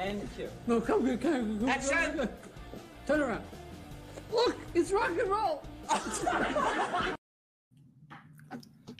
[0.00, 0.48] And cue.
[0.66, 1.68] No, come here, come here.
[1.70, 2.28] Action!
[3.06, 3.44] Turn around.
[4.32, 5.62] Look, it's rock and roll.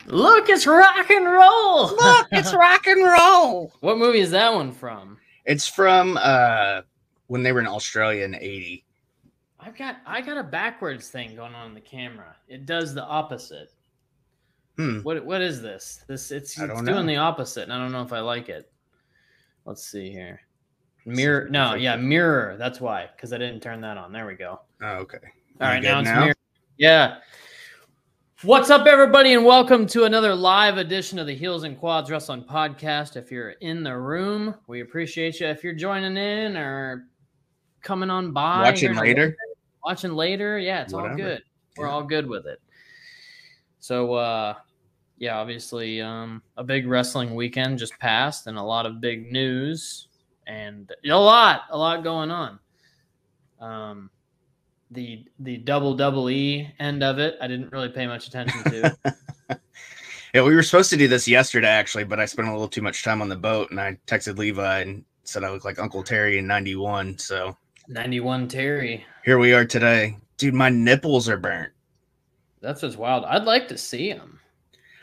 [0.06, 1.88] Look, it's rock and roll.
[1.88, 3.72] Look, it's rock and roll.
[3.80, 5.18] what movie is that one from?
[5.44, 6.82] It's from uh
[7.26, 8.84] when they were in Australia in 80.
[9.60, 12.36] I've got I got a backwards thing going on in the camera.
[12.48, 13.72] It does the opposite.
[14.76, 15.00] Hmm.
[15.00, 16.04] What what is this?
[16.06, 18.70] This it's, it's doing the opposite, and I don't know if I like it.
[19.64, 20.40] Let's see here.
[21.08, 21.48] Mirror.
[21.48, 22.56] No, yeah, mirror.
[22.58, 24.12] That's why, because I didn't turn that on.
[24.12, 24.60] There we go.
[24.82, 25.16] Oh, okay.
[25.58, 26.34] All right, now it's mirror.
[26.76, 27.16] Yeah.
[28.42, 32.44] What's up, everybody, and welcome to another live edition of the Heels and Quads Wrestling
[32.44, 33.16] Podcast.
[33.16, 35.46] If you're in the room, we appreciate you.
[35.46, 37.06] If you're joining in or
[37.82, 39.36] coming on by, Watching here- later.
[39.82, 41.42] watching later, yeah, it's all good.
[41.78, 41.92] We're Yeah.
[41.92, 42.60] all good with it.
[43.80, 44.54] So, uh,
[45.16, 50.07] yeah, obviously, um, a big wrestling weekend just passed, and a lot of big news,
[50.48, 52.58] and a lot, a lot going on.
[53.60, 54.10] Um,
[54.90, 58.96] the the double double E end of it, I didn't really pay much attention to.
[60.34, 62.82] Yeah, we were supposed to do this yesterday actually, but I spent a little too
[62.82, 66.02] much time on the boat and I texted Levi and said I look like Uncle
[66.02, 67.16] Terry in 91.
[67.16, 67.56] So
[67.88, 70.18] Ninety one Terry, here we are today.
[70.36, 71.72] Dude, my nipples are burnt.
[72.60, 73.24] that's what's wild.
[73.24, 74.37] I'd like to see him.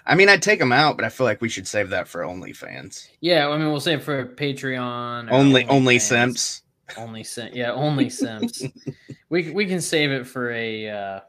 [0.07, 2.21] I mean, I'd take them out, but I feel like we should save that for
[2.21, 3.07] OnlyFans.
[3.21, 5.29] Yeah, I mean, we'll save it for Patreon.
[5.31, 6.01] or Only, only OnlyFans.
[6.01, 6.61] simps.
[6.97, 8.63] Only sim, yeah, only Sims.
[9.29, 11.19] we we can save it for a uh,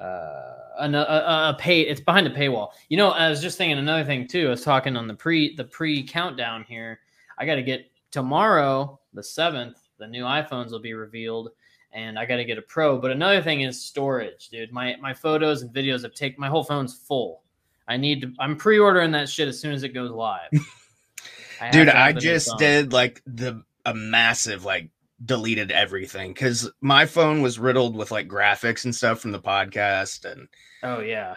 [0.00, 1.80] uh, an, a, a, a pay.
[1.80, 2.68] It's behind a paywall.
[2.88, 4.46] You know, I was just thinking another thing too.
[4.46, 7.00] I was talking on the pre the pre countdown here.
[7.38, 9.78] I got to get tomorrow, the seventh.
[9.98, 11.50] The new iPhones will be revealed,
[11.92, 12.98] and I got to get a Pro.
[12.98, 14.72] But another thing is storage, dude.
[14.72, 17.42] My my photos and videos have taken my whole phone's full.
[17.88, 18.32] I need to.
[18.38, 20.50] I'm pre-ordering that shit as soon as it goes live.
[21.60, 24.90] I Dude, I just did like the a massive like
[25.24, 30.24] deleted everything because my phone was riddled with like graphics and stuff from the podcast
[30.24, 30.48] and
[30.82, 31.36] Oh yeah.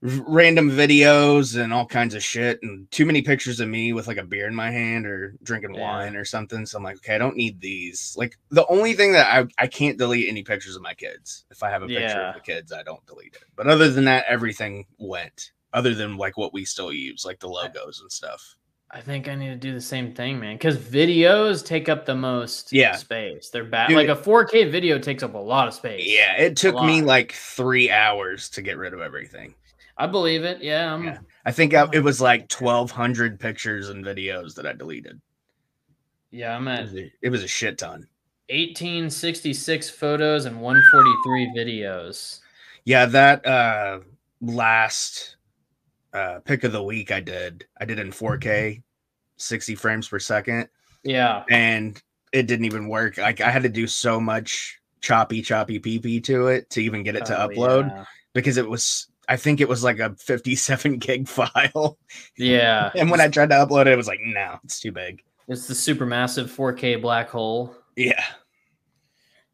[0.00, 4.18] random videos and all kinds of shit and too many pictures of me with like
[4.18, 5.80] a beer in my hand or drinking Yeah.
[5.80, 6.66] wine or something.
[6.66, 8.14] So I'm like, okay, I don't need these.
[8.16, 11.44] Like the only thing that I I can't delete any pictures of my kids.
[11.50, 12.28] If I have a picture Yeah.
[12.28, 13.44] of the kids, I don't delete it.
[13.56, 15.50] But other than that, everything went.
[15.76, 18.56] Other than like what we still use, like the logos and stuff.
[18.90, 20.54] I think I need to do the same thing, man.
[20.56, 22.96] Because videos take up the most Yeah.
[22.96, 23.50] space.
[23.50, 23.88] They're bad.
[23.88, 26.02] Dude, like a 4K video takes up a lot of space.
[26.06, 29.54] Yeah, it took me like three hours to get rid of everything.
[29.98, 30.62] I believe it.
[30.62, 30.98] Yeah.
[31.02, 31.18] Yeah.
[31.44, 35.20] I think I, it was like 1,200 pictures and videos that I deleted.
[36.30, 38.06] yeah, I'm It at was a, it was a shit ton.
[38.50, 42.40] 1866 photos and 143 videos.
[42.84, 44.00] Yeah, that uh
[44.40, 45.35] last
[46.16, 48.82] uh pick of the week I did, I did in 4K,
[49.36, 50.68] 60 frames per second,
[51.04, 51.44] Yeah.
[51.50, 52.00] and
[52.32, 53.18] it didn't even work.
[53.18, 57.16] Like I had to do so much choppy, choppy PP to it to even get
[57.16, 58.04] it to Oh, upload Yeah.
[58.34, 59.08] because it was.
[59.28, 61.98] I think it was like a 57 gig file.
[62.38, 62.92] Yeah.
[62.96, 65.22] And when I tried to upload it, it was like, no, it's too big.
[65.48, 67.74] it's the supermassive 4K black hole.
[67.96, 68.22] Yeah.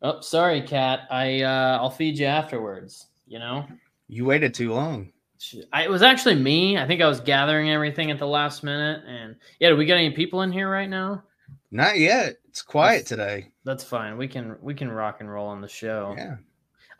[0.02, 1.06] Oh, sorry, cat.
[1.10, 3.08] I uh, I'll feed you afterwards.
[3.26, 3.66] You know.
[4.08, 5.11] You waited too long.
[5.72, 6.78] I, it was actually me.
[6.78, 9.70] I think I was gathering everything at the last minute, and yeah.
[9.70, 11.22] Do we got any people in here right now?
[11.70, 12.36] Not yet.
[12.48, 13.48] It's quiet today.
[13.64, 14.16] That's fine.
[14.16, 16.14] We can we can rock and roll on the show.
[16.16, 16.36] Yeah.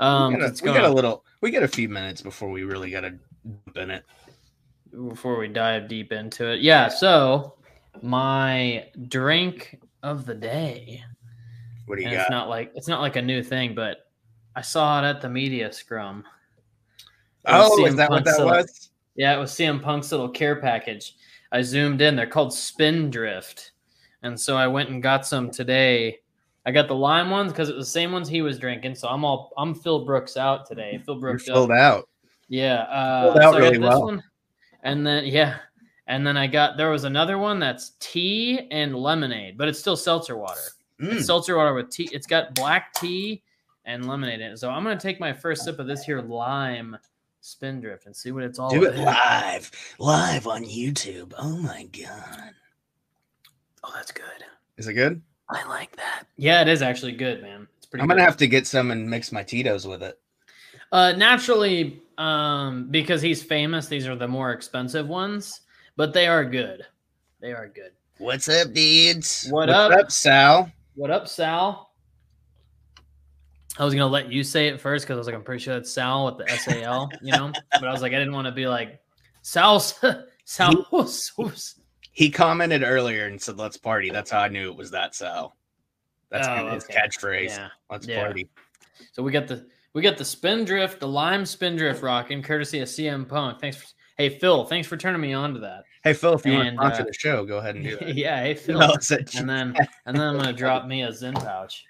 [0.00, 2.64] Um, we got, a, we got a little we got a few minutes before we
[2.64, 4.04] really got to jump in it.
[5.08, 6.60] before we dive deep into it.
[6.60, 6.88] Yeah.
[6.88, 7.54] So
[8.02, 11.04] my drink of the day.
[11.86, 12.22] What do you And got?
[12.22, 14.08] it's not like it's not like a new thing, but
[14.56, 16.24] I saw it at the media scrum.
[17.46, 18.90] Oh, is that what that little- was?
[19.14, 21.16] Yeah, it was CM Punk's little care package.
[21.50, 22.16] I zoomed in.
[22.16, 23.72] They're called Spindrift,
[24.22, 26.18] and so I went and got some today.
[26.64, 28.94] I got the lime ones because it was the same ones he was drinking.
[28.94, 31.02] So I'm all I'm Phil Brooks out today.
[31.04, 32.08] Phil You're Brooks filled out.
[32.48, 34.02] Yeah, uh, Filled out so I got really this well.
[34.04, 34.22] one,
[34.82, 35.58] and then yeah,
[36.06, 39.96] and then I got there was another one that's tea and lemonade, but it's still
[39.96, 40.60] seltzer water.
[41.02, 41.14] Mm.
[41.16, 42.08] It's seltzer water with tea.
[42.12, 43.42] It's got black tea
[43.84, 44.56] and lemonade in it.
[44.58, 46.96] So I'm gonna take my first sip of this here lime
[47.42, 51.32] spindrift and see what it's all Do it live, live on YouTube.
[51.38, 52.52] Oh my god,
[53.84, 54.24] Oh, that's good.
[54.78, 55.20] is it good?
[55.50, 56.24] I like that.
[56.36, 57.66] Yeah, it is actually good, man.
[57.76, 58.00] It's pretty.
[58.02, 58.24] I'm gonna good.
[58.26, 60.18] have to get some and mix my Tito's with it.
[60.92, 65.62] Uh, naturally, um, because he's famous, these are the more expensive ones,
[65.96, 66.86] but they are good.
[67.40, 67.90] They are good.
[68.18, 69.48] What's up, dudes?
[69.50, 70.12] What What's up?
[70.12, 70.72] Sal?
[70.94, 71.90] What up, Sal?
[73.78, 75.76] I was gonna let you say it first because I was like, I'm pretty sure
[75.76, 77.52] it's Sal with the S A L, you know.
[77.72, 79.00] But I was like, I didn't want to be like
[79.42, 79.80] Sal,
[80.44, 80.86] Sal.
[82.14, 85.56] He commented earlier and said, "Let's party." That's how I knew it was that Sal.
[86.30, 86.94] That's Oh, kind his okay.
[86.94, 87.48] catchphrase.
[87.48, 87.68] Yeah.
[87.90, 88.22] Let's Yeah.
[88.22, 88.50] party.
[89.12, 93.26] So we got the we got the Spindrift, the lime Spindrift rocking, courtesy of CM
[93.26, 93.60] Punk.
[93.60, 93.86] Thanks for
[94.18, 95.84] hey Phil, thanks for turning me on to that.
[96.04, 97.96] Hey Phil, if you want to And, sponsor uh, the show, go ahead and do
[97.96, 98.14] that.
[98.14, 98.78] yeah, hey Phil.
[98.78, 98.94] No,
[99.36, 99.74] And then
[100.04, 101.84] and then I'm gonna drop me a Zyn pouch.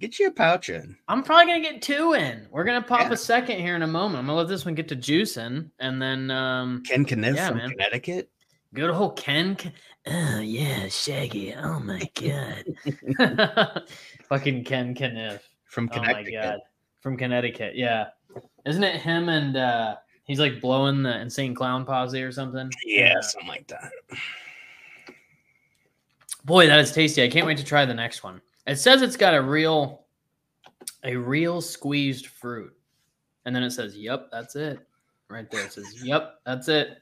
[0.00, 0.96] Get you a pouch in.
[1.08, 2.46] I'm probably gonna get two in.
[2.50, 3.12] We're gonna pop Yeah.
[3.12, 4.18] a second here in a moment.
[4.20, 7.58] I'm gonna let this one get to juicing, and then um Ken Kniff Yeah, from
[7.58, 7.70] man.
[7.70, 8.30] Connecticut.
[8.74, 9.56] good old Ken.
[9.56, 9.72] Ken-
[10.06, 11.54] Oh yeah, Shaggy.
[11.54, 13.82] Oh my god.
[14.28, 15.40] Fucking Ken Kniff.
[15.66, 16.34] From Oh my Connecticut.
[16.42, 16.58] god.
[17.00, 18.08] From Connecticut, yeah.
[18.66, 22.70] Isn't it him and uh he's like blowing the insane clown posse or something?
[22.84, 23.90] Yeah, something like that.
[26.44, 27.22] Boy, that is tasty.
[27.22, 28.40] I can't wait to try the next one.
[28.66, 30.04] It says it's got a real
[31.04, 32.72] a real squeezed fruit.
[33.44, 34.78] And then it says, Yep, that's it.
[35.28, 35.64] Right there.
[35.64, 36.98] It says, Yep, that's it.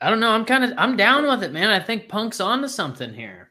[0.00, 0.30] I don't know.
[0.32, 1.70] I'm kind of I'm down with it, man.
[1.70, 3.50] I think Punk's onto something here.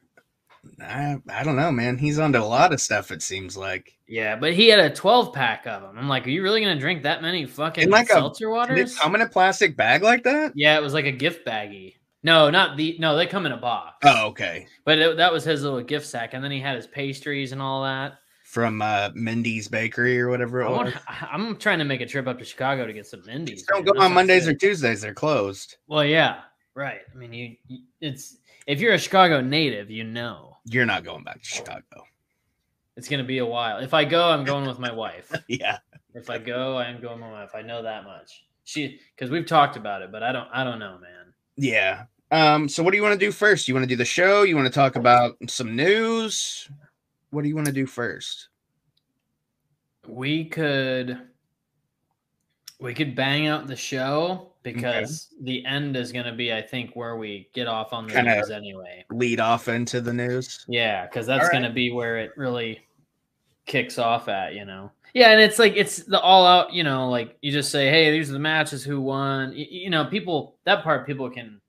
[0.81, 1.97] I, I don't know, man.
[1.97, 3.11] He's onto a lot of stuff.
[3.11, 3.97] It seems like.
[4.07, 5.97] Yeah, but he had a 12 pack of them.
[5.97, 8.51] I'm like, are you really gonna drink that many fucking In like a- seltzer Did
[8.51, 8.93] waters?
[8.93, 10.53] it come in a plastic bag like that?
[10.55, 11.95] Yeah, it was like a gift baggie.
[12.23, 13.15] No, not the no.
[13.15, 13.95] They come in a box.
[14.03, 14.67] Oh, okay.
[14.83, 17.61] but it, that was his little gift sack, and then he had his pastries and
[17.61, 18.19] all that.
[18.43, 20.77] From uh, Mindy's Bakery or whatever it I was.
[20.93, 20.95] want,
[21.31, 23.63] I'm trying to make a trip up to Chicago to get some Mindy's.
[23.63, 24.53] Don't go on Mondays or.
[24.53, 25.01] Tuesdays.
[25.01, 25.77] They're closed.
[25.87, 26.41] Well, yeah,
[26.73, 27.01] right.
[27.13, 28.37] I mean, you, you it's
[28.67, 31.83] if you're a Chicago native, you know You're not going back to Chicago.
[32.97, 33.77] it's gonna be a while.
[33.77, 35.31] If I go, I'm going with my wife.
[35.47, 35.77] Yeah.
[36.15, 37.51] If I go, I am going with my wife.
[37.55, 38.43] I know that much.
[38.63, 40.47] She because we've talked about it, but I don't.
[40.51, 41.18] I don't know, man.
[41.59, 42.03] Yeah.
[42.31, 43.67] Um, so what do you want to do first?
[43.67, 44.43] You want to do the show?
[44.43, 46.69] You want to talk about some news?
[47.31, 48.49] What do you want to do first?
[50.07, 51.19] We could
[52.79, 56.95] we could bang out the show because the end is going to be, I think,
[56.95, 59.05] where we get off on the Kinda- news anyway.
[59.11, 60.65] Lead off into the news.
[60.67, 62.79] Yeah, because that's All going to be where it really
[63.65, 64.91] kicks off at, you know.
[65.13, 68.11] Yeah, and it's like it's the all out, you know, like you just say, "Hey,
[68.11, 71.59] these are the matches, who won." Y- You, know, people that part people can.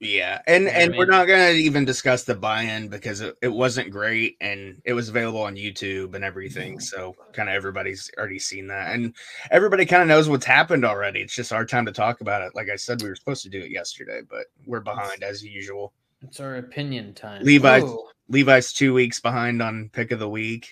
[0.00, 3.20] Yeah, and You know what I and we're not gonna even discuss the buy-in because
[3.20, 6.72] it, it wasn't great and it was available on YouTube and everything.
[6.74, 6.80] Mm-hmm.
[6.80, 9.14] So kind of everybody's already seen that, and
[9.50, 11.20] everybody kind of knows what's happened already.
[11.20, 12.54] It's just our time to talk about it.
[12.54, 15.92] Like I said, we were supposed to do it yesterday, but we're behind as usual.
[16.22, 17.44] It's our opinion time.
[17.44, 17.84] Levi's-
[18.28, 20.68] Levi's two weeks behind on pick of the week.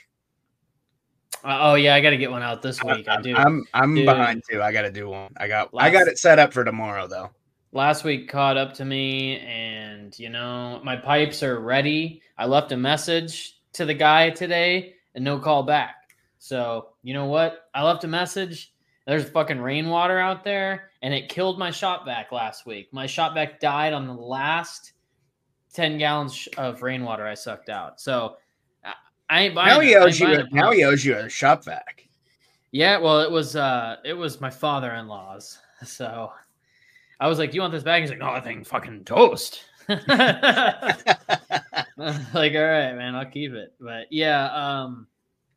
[1.45, 3.09] Uh, oh yeah, I got to get one out this week.
[3.09, 3.35] I do.
[3.37, 4.07] I'm I'm Dude.
[4.07, 4.63] behind too.
[4.63, 5.33] I got to do one.
[5.37, 7.31] I got I got it set up for tomorrow though.
[7.73, 12.71] last week caught up to me and you know my pipes are ready i left
[12.73, 15.95] a message to the guy today and no call back
[16.39, 18.75] so you know what i left a message
[19.07, 23.33] there's fucking rainwater out there and it killed my shop vac last week my shop
[23.33, 24.93] vac died on the last
[25.73, 28.37] 10 gallons of rainwater i sucked out so
[29.33, 30.27] I- i ain't buying Now he owes you.
[30.29, 32.07] a- Now he owes you a shop vac.
[32.71, 35.59] Yeah, well, it was uh it was my father-in-law's.
[35.85, 36.33] So
[37.19, 39.65] I was like, "Do you want this bag?" He's like, "No, that thing fucking toast."
[39.89, 39.99] like,
[42.55, 43.75] all right, man, I'll keep it.
[43.81, 45.07] But yeah, um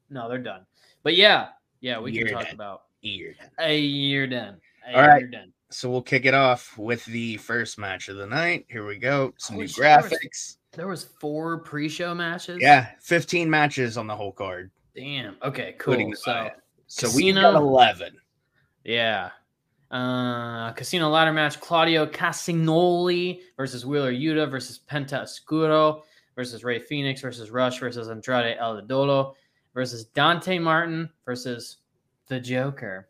[0.09, 0.65] no, they're done.
[1.03, 1.49] But yeah,
[1.81, 2.55] yeah, we Year can talk done.
[2.55, 3.35] about Weird.
[3.59, 4.57] a year done.
[4.87, 5.19] A All right.
[5.21, 5.51] year done.
[5.71, 8.65] So we'll kick it off with the first match of the night.
[8.69, 9.33] Here we go.
[9.37, 10.57] Some Holy new graphics.
[10.75, 12.59] There was four pre-show matches.
[12.61, 15.35] Yeah, 15 matches on the whole card, Damn.
[15.43, 16.13] Okay, cool.
[16.15, 16.49] So.
[16.87, 18.15] So we got 11.
[18.83, 19.31] Yeah.
[19.91, 26.03] Uh, casino ladder match Claudio Castagnoli versus Wheeler Yuta versus Penta Oscuro
[26.35, 29.33] versus Rey Fenix versus Rush versus Andrade El Idolo
[29.73, 31.77] versus Dante Martin versus
[32.27, 33.09] the Joker.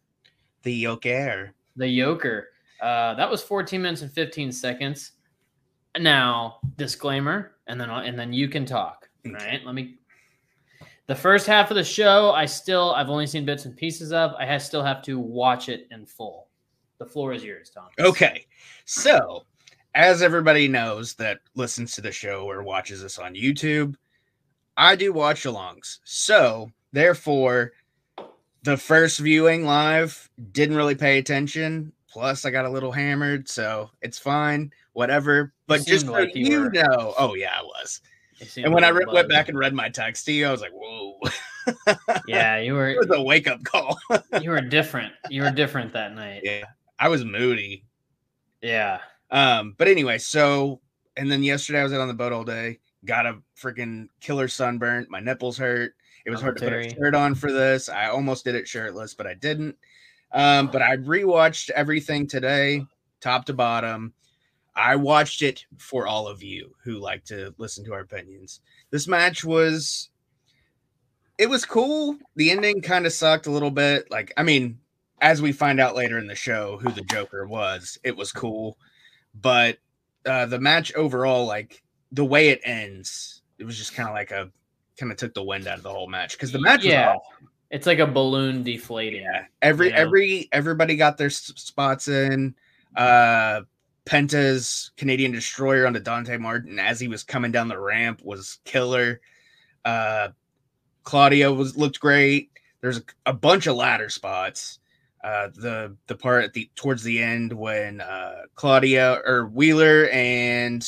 [0.64, 1.54] The Joker.
[1.76, 2.50] The Joker.
[2.82, 5.14] Uh, that was 14 minutes and 15 seconds.
[6.00, 9.10] Now, disclaimer, and then and then you can talk.
[9.26, 9.36] Okay.
[9.36, 9.66] Right?
[9.66, 9.96] Let me.
[11.08, 14.34] The first half of the show, I still I've only seen bits and pieces of.
[14.40, 16.48] I ha- still have to watch it in full.
[16.98, 17.90] The floor is yours, Tom.
[18.00, 18.46] Okay.
[18.86, 19.44] So,
[19.94, 23.96] as everybody knows that listens to the show or watches us on YouTube,
[24.78, 26.00] I do watch alongs.
[26.06, 27.74] So, therefore,
[28.64, 31.92] the first viewing live didn't really pay attention.
[32.10, 35.54] Plus, I got a little hammered, so it's fine, whatever.
[35.68, 38.02] But You just so like you were- know, oh yeah, I was.
[38.58, 40.74] And when I re- went back and read my text to you, I was like,
[40.74, 41.20] "Whoa!"
[42.28, 42.90] yeah, you were.
[42.90, 43.98] it was a wake up call.
[44.42, 45.14] you were different.
[45.30, 46.42] You were different that night.
[46.44, 46.66] yeah,
[47.00, 47.86] I was moody.
[48.62, 49.00] Yeah.
[49.32, 50.82] Um, but anyway, so
[51.16, 54.48] and then yesterday I was out on the boat all day, got a freaking killer
[54.50, 55.08] sunburn.
[55.10, 55.94] My nipples hurt.
[56.26, 57.88] It was hard to put a shirt on for this.
[57.88, 59.78] I almost did it shirtless, but I didn't.
[60.34, 62.84] Um, but I rewatched everything today,
[63.22, 64.14] top to bottom.
[64.76, 68.60] I watched it for all of you who like to listen to our opinions.
[68.92, 70.10] This match was
[71.38, 72.18] it was cool.
[72.36, 74.10] The ending kind of sucked a little bit.
[74.10, 74.80] Like, I mean,
[75.22, 78.78] as we find out later in the show who the Joker was, it was cool.
[79.34, 79.78] But
[80.26, 84.32] uh the match overall, like the way it ends, it was just kind of like
[84.32, 84.52] a
[84.98, 87.14] kind of took the wind out of the whole match because the match yeah.
[87.14, 87.50] was awesome.
[87.72, 89.24] It's like a balloon deflating.
[89.24, 89.98] Yeah, every Yeah.
[89.98, 92.56] every everybody got their s- spots in.
[92.96, 93.62] Uh
[94.06, 99.22] Penta's Canadian Destroyer onto Dante Martin as he was coming down the ramp was killer.
[99.84, 100.30] Uh
[101.04, 102.52] Claudio was looked great.
[102.82, 104.80] There's a, a bunch of ladder spots.
[105.24, 110.88] Uh the the part at the towards the end when uh Claudio or Wheeler and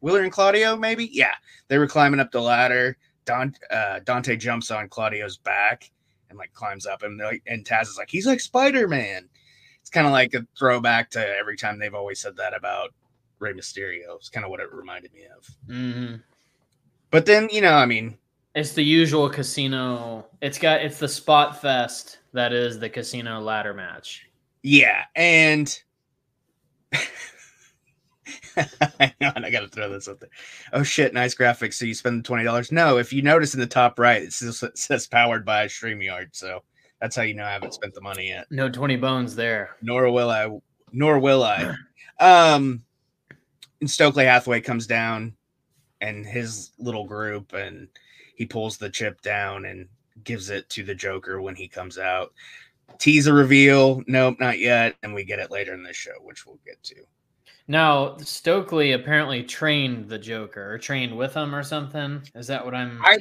[0.00, 1.34] Wheeler and Claudio maybe yeah
[1.68, 2.96] they were climbing up the ladder.
[3.24, 5.90] Don, uh, Dante jumps on Claudio's back
[6.30, 9.28] and like climbs up and like and Taz is like he's like Spider Man.
[9.88, 12.90] It's kind of like a throwback to every time they've always said that about
[13.38, 14.16] Rey Mysterio.
[14.16, 15.46] It's kind of what it reminded me of.
[15.66, 16.16] hmm
[17.10, 18.18] But then you know, I mean,
[18.54, 20.26] It's the usual casino.
[20.42, 24.26] It's got it's the spot fest that is the casino ladder match.
[24.62, 25.74] yeah, and
[28.56, 30.28] I gotta throw this up there.
[30.74, 31.74] Oh shit, nice graphics.
[31.74, 32.70] So you spend the twenty dollars?
[32.70, 36.28] No, if you notice in the top right, it says, it says powered by StreamYard.
[36.32, 36.62] So
[37.00, 38.46] that's how you know I haven't spent the money yet.
[38.50, 39.76] No twenty bones there.
[39.82, 40.48] nor will I,
[40.92, 41.74] nor will I.
[42.20, 42.82] Um,
[43.80, 45.34] and Stokely Hathaway comes down,
[46.00, 47.88] and his little group, and
[48.34, 49.88] he pulls the chip down and
[50.24, 52.32] gives it to the Joker when he comes out.
[52.98, 56.58] Teaser reveal, nope, not yet, and we get it later in the show, which we'll
[56.64, 56.96] get to.
[57.68, 62.22] Now Stokely apparently trained the Joker or trained with him or something.
[62.34, 63.00] Is that what I'm?
[63.04, 63.18] I,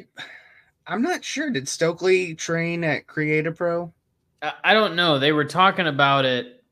[0.87, 1.49] I'm not sure.
[1.49, 3.93] Did Stokely train at Create A Pro?
[4.41, 5.19] I, I don't know.
[5.19, 6.63] They were talking about it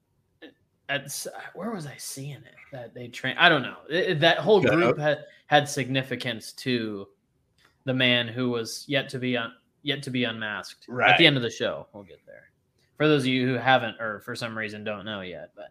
[0.88, 3.36] at where was I seeing it that they train?
[3.38, 3.77] I don't know.
[3.89, 7.07] It- it- that whole group had had significance to
[7.86, 9.53] the man who was yet to be un,
[9.84, 10.88] yet to be unmasked.
[11.12, 12.50] At the end of the show, we'll get there.
[12.98, 15.69] For those of you who haven't or for some reason don't know yet, but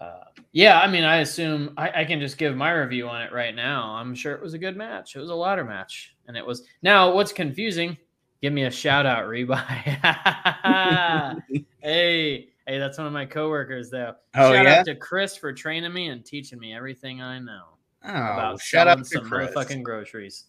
[0.00, 3.32] uh, yeah, I mean, I assume I, I can just give my review on it
[3.32, 3.90] right now.
[3.90, 5.14] I'm sure it was a good match.
[5.14, 6.66] It was a ladder match, and it was.
[6.82, 7.96] Now, what's confusing?
[8.42, 9.60] Give me a shout out, Rebuy.
[11.82, 14.14] hey, hey, that's one of my coworkers, though.
[14.34, 14.78] Oh, shout yeah?
[14.80, 17.64] out to Chris for training me and teaching me everything I know
[18.02, 19.50] Oh, about shout out to some Chris.
[19.50, 20.44] motherfucking groceries.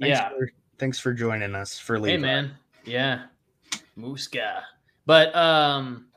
[0.00, 2.16] Thanks yeah, for, thanks for joining us for Levi.
[2.16, 2.52] hey man,
[2.84, 3.26] yeah,
[3.96, 4.62] Muska.
[5.06, 6.07] But um,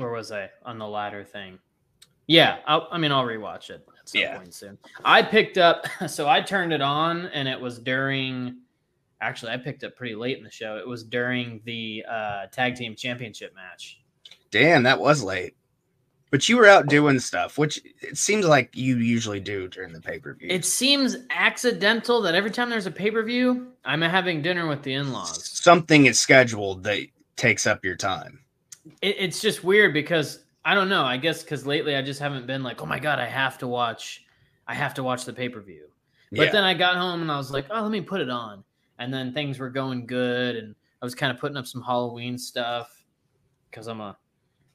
[0.00, 1.58] where was I on the ladder thing?
[2.26, 4.36] Yeah, I'll, I mean, I'll rewatch it at some Yeah.
[4.36, 4.78] point soon.
[5.04, 8.58] I picked up, so I turned it on, and it was during.
[9.22, 10.78] Actually, I picked up pretty late in the show.
[10.78, 14.00] It was during the uh, tag team championship match.
[14.50, 15.54] Damn, that was late.
[16.30, 20.00] But you were out doing stuff, which it seems like you usually do during the
[20.00, 20.48] pay per view.
[20.50, 24.82] It seems accidental that every time there's a pay per view, I'm having dinner with
[24.84, 25.50] the in laws.
[25.50, 27.00] something is scheduled that
[27.36, 28.40] takes up your time.
[29.02, 31.04] It, it's just weird because I don't know.
[31.04, 33.68] I guess because lately I just haven't been like, oh my god, I have to
[33.68, 34.24] watch,
[34.66, 35.86] I have to watch the pay per view.
[36.32, 36.52] But yeah.
[36.52, 38.62] then I got home and I was like, oh, let me put it on.
[38.98, 42.36] And then things were going good, and I was kind of putting up some Halloween
[42.36, 43.02] stuff
[43.70, 44.16] because I'm a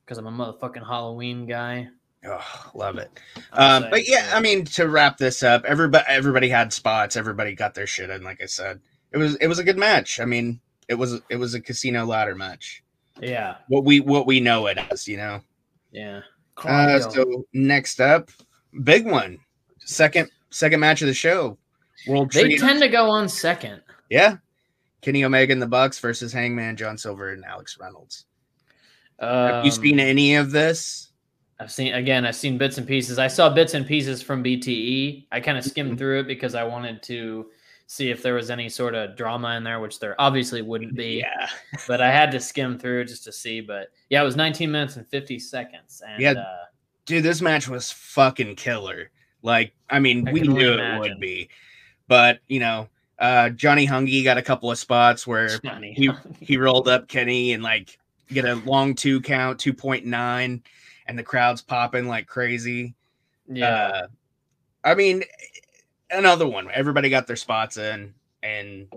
[0.04, 1.88] because I'm a motherfucking Halloween guy.
[2.26, 3.12] oh, love it.
[3.54, 7.16] Um, but yeah, I mean, to wrap this up, everybody everybody had spots.
[7.16, 8.24] Everybody got their shit in.
[8.24, 8.82] Like I said,
[9.12, 10.20] it was it was a good match.
[10.20, 12.84] I mean, it was it was a casino ladder match.
[13.22, 15.42] Yeah, What we what we know it as, you know.
[15.92, 16.22] yeah.
[16.64, 18.30] Uh, so next up,
[18.84, 19.38] big one,
[19.80, 21.58] second second match of the show.
[22.08, 23.82] World they Trio- tend to go on second.
[24.10, 24.38] Yeah.
[25.02, 28.26] Kenny Omega and the Bucks versus Hangman John Silver and Alex Reynolds.
[29.20, 31.12] Have you Um, seen any of this?
[31.60, 32.26] I've seen again.
[32.26, 33.18] I've seen bits and pieces.
[33.20, 35.28] I saw bits and pieces from BTE.
[35.32, 35.98] I kind of skimmed Mhm.
[35.98, 37.50] through it because I wanted to
[37.88, 41.18] see if there was any sort of drama in there, which there obviously wouldn't be.
[41.26, 41.48] Yeah.
[41.88, 43.62] But I had to skim through just to see.
[43.62, 46.02] But yeah, it was 19 minutes and 50 seconds.
[46.08, 46.32] And Yeah.
[46.32, 46.66] uh,
[47.06, 49.12] Dude, this match was fucking killer.
[49.44, 51.50] Like, I mean, I we knew it would be.
[52.08, 52.88] But, you know,
[53.20, 55.94] uh Johnny Hungy got a couple of spots where Johnny.
[55.94, 56.10] he
[56.42, 57.98] he rolled up Kenny and like
[58.30, 60.62] get a long two count, 2.9,
[61.08, 62.96] and the crowd's popping like crazy.
[63.48, 63.68] yeah.
[63.68, 64.08] Uh,
[64.84, 65.24] I mean,
[66.12, 66.70] another one.
[66.74, 68.88] Everybody got their spots in, and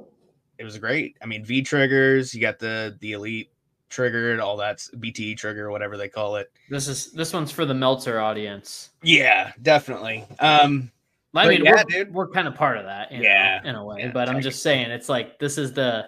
[0.59, 1.17] it was great.
[1.23, 2.35] I mean, V triggers.
[2.35, 3.51] You got the the elite
[3.89, 6.53] triggered, all that's BTE trigger, whatever they call it.
[6.69, 8.91] this is this one's for the Meltzer audience.
[9.03, 10.27] Yeah, definitely.
[10.41, 10.91] Um,
[11.35, 12.13] I mean, yeah, we're, dude.
[12.15, 13.61] we're kind of part of that, know, Yeah.
[13.65, 14.01] in a way.
[14.01, 16.07] Yeah, but I'm just saying, it's like this is the,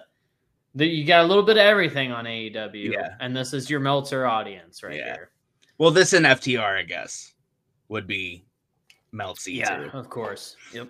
[0.75, 3.11] the you got a little bit of everything on AEW, Yeah.
[3.21, 5.13] and this is your Meltzer audience right Yeah.
[5.15, 5.31] here.
[5.79, 7.35] well, this in FTR, I guess.
[7.89, 8.45] would be
[9.15, 9.91] Meltzy Yeah, too.
[9.93, 10.57] of course.
[10.73, 10.89] Yep.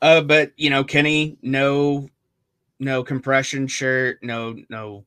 [0.00, 2.08] Uh, but you know, Kenny, no,
[2.80, 5.04] no compression shirt, no, no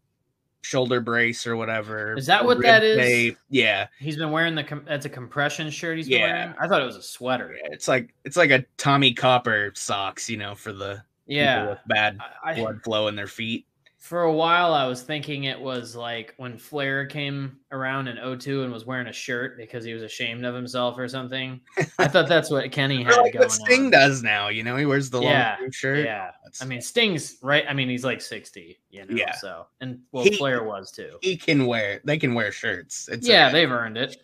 [0.61, 2.17] shoulder brace or whatever.
[2.17, 2.97] Is that what that is?
[2.97, 3.37] tape.
[3.49, 6.45] Yeah, He's been wearing the com- that's a compression shirt he's been Yeah.
[6.45, 6.55] wearing.
[6.59, 7.55] I thought it was a sweater.
[7.65, 11.69] it's like it's like a Tommie Copper socks, you know, for the Yeah.
[11.69, 13.67] with bad I, I, blood flow in their feet.
[14.05, 18.61] For a while I was thinking it was like when Flair came around in 02
[18.61, 21.59] and was wearing a shirt because he was ashamed of himself or something.
[21.97, 23.89] I thought that's what Kenny had like going what Sting on.
[23.91, 26.05] does now, you know, he wears the Yeah, long shirt.
[26.05, 26.29] Yeah.
[26.43, 27.65] That's- I mean Sting's right.
[27.67, 29.15] I mean he's like 60, you know.
[29.15, 29.33] Yeah.
[29.37, 31.17] So and well He- Flair was too.
[31.23, 31.99] he can wear.
[32.05, 33.09] They can wear shirts.
[33.11, 34.17] It's yeah, they've earned it.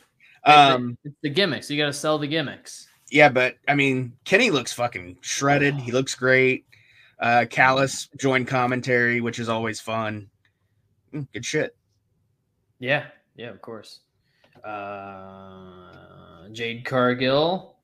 [0.46, 1.72] Um, it's the gimmicks.
[1.72, 2.88] You got to sell the gimmicks.
[3.10, 5.76] yeah, but I mean, Kenny looks fucking shredded.
[5.76, 6.66] He looks great.
[7.22, 10.28] Uh, Callis joined commentary, which is always fun.
[11.14, 11.76] Mm, Good shit.
[12.80, 14.00] Yeah, yeah, of course.
[14.64, 17.76] Uh, Jade Cargill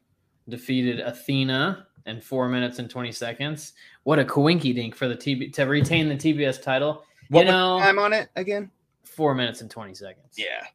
[0.50, 3.74] defeated Athena in four minutes and twenty seconds.
[4.04, 7.04] What a coinky dink for the TB to retain the TBS title.
[7.30, 8.72] What was know- time on it again?
[9.04, 10.36] Four minutes and twenty seconds.
[10.38, 10.66] Yeah,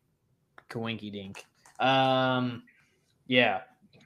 [0.70, 1.44] coinky dink.
[1.80, 2.62] Um,
[3.26, 3.62] yeah.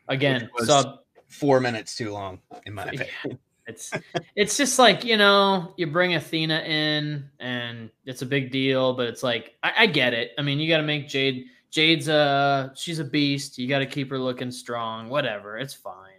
[0.09, 0.99] Again, saw
[1.29, 3.33] four minutes too long, in my Yeah.
[3.67, 3.93] it's
[4.37, 9.09] it's just like you know you bring Athena in and it's a big deal, but
[9.09, 10.33] it's like I, I get it.
[10.39, 11.47] I mean, you got to make Jade.
[11.71, 13.59] Jade's a she's a beast.
[13.59, 15.09] You got to keep her looking strong.
[15.09, 16.13] Whatever, it's fine.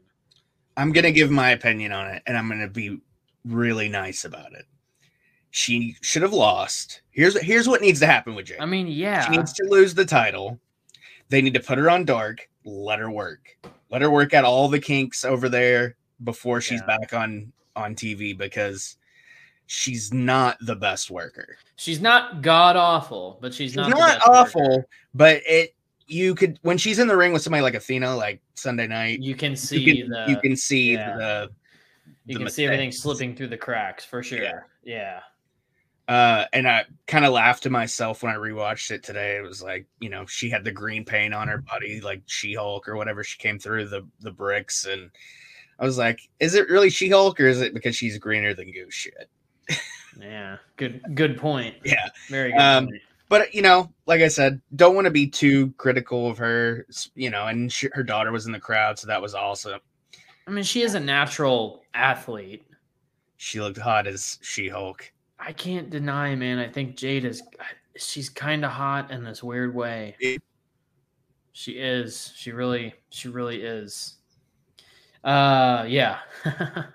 [0.76, 3.00] I'm gonna give my opinion on it, and I'm gonna be
[3.46, 4.66] really nice about it.
[5.50, 7.02] She should have lost.
[7.10, 8.60] Here's here's what needs to happen with Jade.
[8.60, 10.60] I mean, yeah, She needs to lose the title.
[11.30, 12.48] They need to put her on dark.
[12.64, 13.58] Let her work.
[13.90, 16.98] Let her work out all the kinks over there before she's Yeah.
[16.98, 18.98] back on on TV because
[19.68, 21.58] she's not the best worker.
[21.76, 24.88] she's not god awful, but she's, She's not not, the best awful, worker.
[25.14, 25.76] but it
[26.08, 29.36] you could when she's in the ring with somebody like Athena, like Sunday night, You
[29.36, 31.18] can see you can, the you can see yeah.
[31.18, 31.50] the
[32.26, 34.42] you the can see everything slipping through the cracks for sure.
[34.42, 34.60] Yeah.
[34.84, 35.20] yeah.
[36.08, 39.36] Uh, and I kind of laughed to myself when I rewatched it today.
[39.36, 42.54] It was like, you know, she had the green paint on her body, like She
[42.54, 43.26] Hulk or whatever.
[43.26, 45.12] She came through the the bricks, and
[45.80, 48.72] I was like, is it really She Hulk or is it because she's greener than
[48.72, 49.30] goose shit?
[50.20, 51.76] Yeah, good good point.
[51.86, 52.60] Yeah, Very good.
[52.60, 52.90] Um,
[53.30, 56.88] but you know, like I said, don't want to be too critical of her.
[57.13, 59.80] You know, and she, her daughter was in the crowd, so that was awesome.
[60.48, 62.66] I mean, she is a natural athlete.
[63.36, 65.12] She looked hot as She Hulk.
[65.40, 66.58] I can't deny, man.
[66.58, 67.44] I think Jade is
[67.96, 70.16] she's kind of hot in this weird way.
[70.20, 70.42] It-
[71.54, 72.34] She is.
[72.36, 74.16] She really she really is.
[75.28, 76.20] Uh yeah.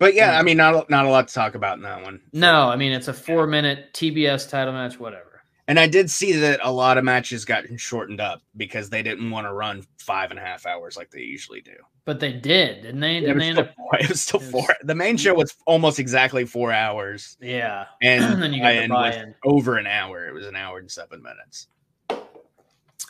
[0.00, 0.38] But yeah.
[0.38, 2.20] I mean, not a- not a lot to talk about in that one.
[2.32, 5.42] no, I mean it's a 4-minute TBS title match whatever.
[5.66, 9.28] And I did see that a lot of matches got shortened up because they didn't
[9.30, 11.74] want to run five and a half hours like they usually do.
[12.04, 13.16] But they did, didn't they?
[13.18, 14.76] It Didn't was, they still up four, it was still it was- four.
[14.84, 17.86] The main show was almost exactly four hours, Yeah.
[18.02, 19.34] and, then you got the buy-in was buy-in.
[19.44, 20.26] over an hour.
[20.28, 21.66] It was an hour and seven minutes.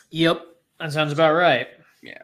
[0.09, 0.41] Yep.
[0.79, 1.67] That sounds about right.
[2.01, 2.23] Yeah.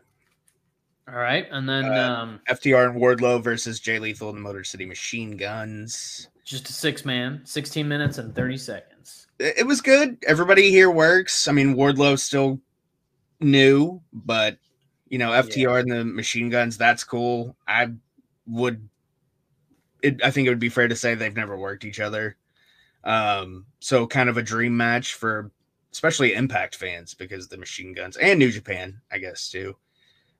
[1.08, 1.48] All right.
[1.52, 5.38] And then Uh, um FTR and Wardlow versus Jay Lethal and the Motor City Machine
[5.38, 6.30] Guns.
[6.44, 9.28] just a six man, 16 minutes and 30 seconds.
[9.40, 10.18] It, it was good.
[10.28, 11.48] Everybody here works.
[11.48, 12.60] I mean, Wardlow's still
[13.40, 14.58] new, but
[15.10, 16.78] you know, FTR and the Machine Guns.
[16.78, 17.56] That's cool.
[17.68, 17.92] I
[18.48, 18.90] would.
[20.02, 22.36] It, I think it would be fair to say they've never worked each other.
[23.04, 25.52] Um, so kind of a dream match for
[25.94, 29.76] especially Impact fans because the Machine Guns and New Japan, I guess too.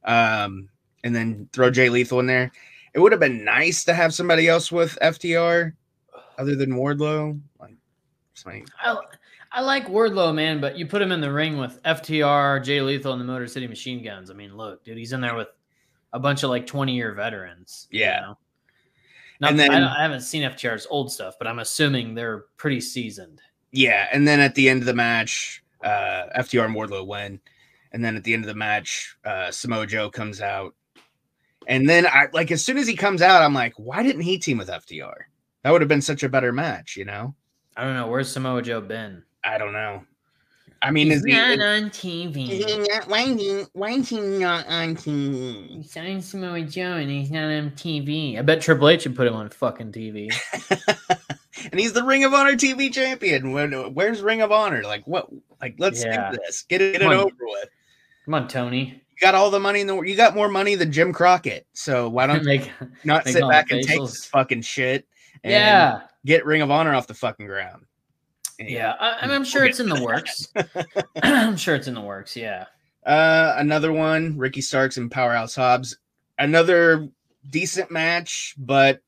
[0.06, 0.70] Um,
[1.04, 2.52] and then throw Jay Lethal in there.
[2.94, 5.74] It would have been nice to have somebody else with FTR
[6.38, 7.40] other than Wardlow.
[7.60, 7.76] Like
[8.34, 8.96] somebody I,
[9.52, 13.12] I like Wardlow, man, but you put him in the ring with FTR, Jay Lethal,
[13.14, 14.32] and the Motor City Machine Guns.
[14.32, 15.50] I mean, look, dude, he's in there with
[16.14, 17.88] a bunch of like 20 year veterans.
[17.92, 18.22] you Yeah.
[18.22, 18.38] know?
[19.42, 22.46] Not And that- I, then- I haven't seen FTR's old stuff, but I'm assuming they're
[22.58, 23.42] pretty seasoned.
[23.72, 27.42] Yeah, and then at the end of the match, uh, FTR and Wardlow win,
[27.96, 30.76] and then at the end of the match, uh, Samoa Joe comes out,
[31.66, 34.38] and then I like as soon as he comes out, I'm like, why didn't he
[34.38, 35.16] team with FTR?
[35.64, 37.34] That would have been such a better match, you know?
[37.76, 38.08] I don't know.
[38.08, 39.24] Where's Samoa Joe been?
[39.44, 40.04] I don't know.
[40.82, 41.32] I mean, He's is he?
[41.32, 42.88] not on TV.
[42.90, 45.70] not, why, is he, why is he not on TV?
[45.78, 48.38] He signed Samoa Joe and he's not on TV.
[48.38, 50.30] I bet Triple H would put him on fucking TV.
[51.72, 53.52] and he's the Ring of Honor TV champion.
[53.52, 54.84] When, where's Ring of Honor?
[54.84, 55.28] Like what?
[55.60, 56.32] Like let's Yeah.
[56.32, 56.64] do this.
[56.64, 57.70] Get it, get it over with.
[58.26, 59.02] Come on, Tony.
[59.12, 60.08] You got all the money in the world.
[60.08, 61.68] You got more money than Jim Crockett.
[61.74, 62.72] So why don't you Make,
[63.04, 65.08] not sit back and take this fucking shit?
[65.44, 66.02] And yeah.
[66.26, 67.86] Get Ring of Honor off the fucking ground.
[68.60, 68.94] Yeah.
[69.00, 70.48] I, I'm sure it's in the works.
[71.24, 72.36] I'm sure it's in the works.
[72.36, 72.66] Yeah.
[73.06, 75.98] Uh, another one, Ricky Starks and Powerhouse Hobbs.
[76.40, 77.08] Another
[77.50, 79.02] decent match, but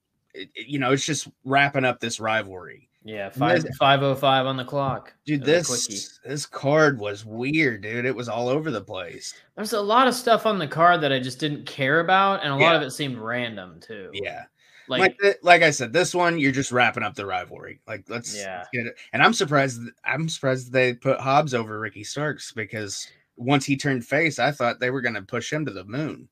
[0.55, 2.89] you know, it's just wrapping up this rivalry.
[3.07, 5.13] Yeah, five five oh five on the clock.
[5.25, 5.93] Dude, That was a quickie.
[5.93, 8.05] this this card was weird, dude.
[8.05, 9.33] It was all over the place.
[9.55, 12.51] There's a lot of stuff on the card that I just didn't care about, and
[12.51, 14.09] a lot of it seemed random too.
[14.13, 14.43] Yeah.
[14.89, 17.79] like, Like like, like I said, this one you're just wrapping up the rivalry.
[17.87, 18.57] Like let's, Yeah.
[18.57, 18.95] let's get it.
[19.13, 24.05] And I'm surprised I'm surprised they put Hobbs over Ricky Starks because once he turned
[24.05, 26.27] face, I thought they were gonna push him to the moon.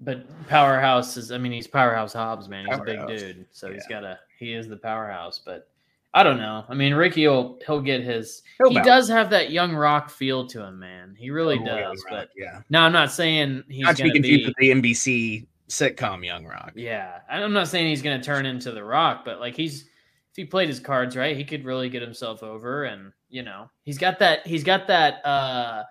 [0.00, 1.30] but powerhouse is.
[1.30, 2.66] I mean, he's powerhouse Hobbs, man.
[2.66, 4.18] He's a big dude, so he's got a.
[4.40, 5.68] He is the powerhouse, but
[6.16, 6.64] I don't know.
[6.68, 8.42] I mean, Ricky will he'll get his.
[8.58, 8.86] He'll he bounce.
[8.86, 11.14] does have that young rock feel to him, man.
[11.18, 12.04] He really Oh, Young does.
[12.10, 12.62] Rock, But yeah.
[12.70, 14.46] no, I'm not saying he's Not to be to confused be.
[14.46, 16.72] with the NBC sitcom Young Rock.
[16.74, 20.36] Yeah, I'm not saying he's going to turn into the Rock, but like he's if
[20.36, 23.98] he played his cards right, he could really get himself over, and you know he's
[23.98, 25.82] got that he's got that uh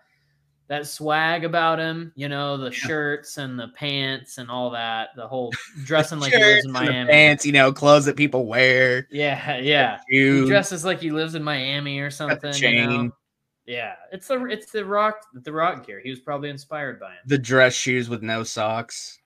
[0.68, 5.28] that swag about him, you know, the shirts and the pants and all that, the
[5.28, 5.52] whole
[5.86, 7.12] dressing like he lives in the Miami.
[7.12, 9.08] pants, you know, clothes that people wear.
[9.12, 10.00] Yeah, yeah.
[10.10, 12.54] He dresses like he lives in Miami or something.
[12.56, 13.12] you know?
[13.68, 16.00] Yeah, it's the it's the Rock the Rock gear.
[16.04, 17.20] He was probably inspired by him.
[17.26, 19.20] the dress shoes with no socks.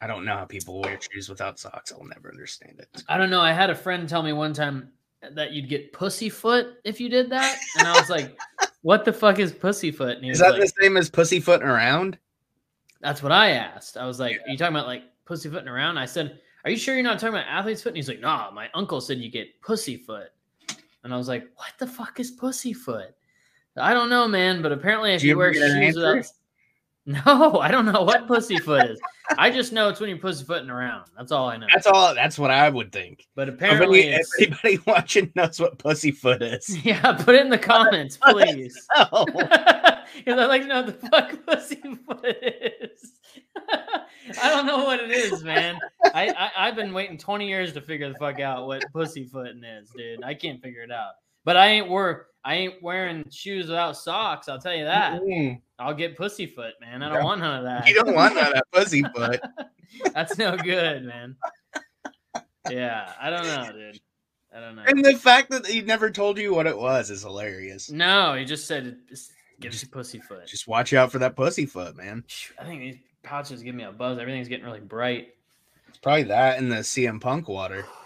[0.00, 1.90] I don't know how people wear shoes without socks.
[1.90, 3.02] I'll never understand it.
[3.08, 3.40] I don't know.
[3.40, 4.90] I had a friend tell me one time
[5.34, 8.38] that you'd get pussyfoot if you did that, and I was like,
[8.82, 12.18] "What the fuck is pussyfoot?" And Is that like, the same as pussyfooting around?
[13.00, 16.06] "That's what I asked." I was like, "Are you talking about like pussyfooting around?" I
[16.06, 18.68] said, "Are you sure you're not talking about athlete's foot?" And he's like, "Nah, my
[18.74, 20.28] uncle said you get pussyfoot,"
[21.04, 23.14] and I was like, "What the fuck is pussyfoot?"
[23.76, 25.96] I don't know, man, but apparently if Do you, you wear ever get an shoes
[25.96, 26.32] without answer?
[27.24, 29.00] no, I don't know what pussyfoot is.
[29.38, 31.08] I just know it's when you're pussyfooting around.
[31.16, 31.68] That's all I know.
[31.72, 32.12] That's all.
[32.16, 33.28] That's what I would think.
[33.36, 36.76] but apparently, everybody, watching knows what pussyfoot is.
[36.84, 37.12] yeah.
[37.12, 38.88] Put it in the comments, please.
[38.96, 43.12] Oh, Because I'd like to know what the fuck pussyfoot is.
[44.42, 45.78] I don't know what it is, man.
[46.12, 49.90] I, I I've been waiting 20 years to figure the fuck out what pussyfooting is,
[49.96, 50.24] dude.
[50.24, 51.12] I can't figure it out.
[51.46, 54.48] But I ain't wear I ain't wearing shoes without socks.
[54.48, 55.22] I'll tell you that.
[55.22, 57.02] Mm, I'll get pussyfoot, man.
[57.02, 57.86] I don't want none of that.
[57.86, 59.40] you don't want none of that pussyfoot.
[60.14, 61.36] That's no good, man.
[62.68, 64.00] Yeah, I don't know, dude.
[64.54, 64.82] I don't know.
[64.86, 67.90] And the fact that he never told you what it was is hilarious.
[67.92, 68.96] No, he just said
[69.60, 70.48] give just pussyfoot.
[70.48, 72.24] Just watch out for that pussyfoot, man.
[72.60, 74.18] I think these pouches give me a buzz.
[74.18, 75.34] Everything's getting really bright.
[75.88, 77.86] It's probably that and the CM Punk water.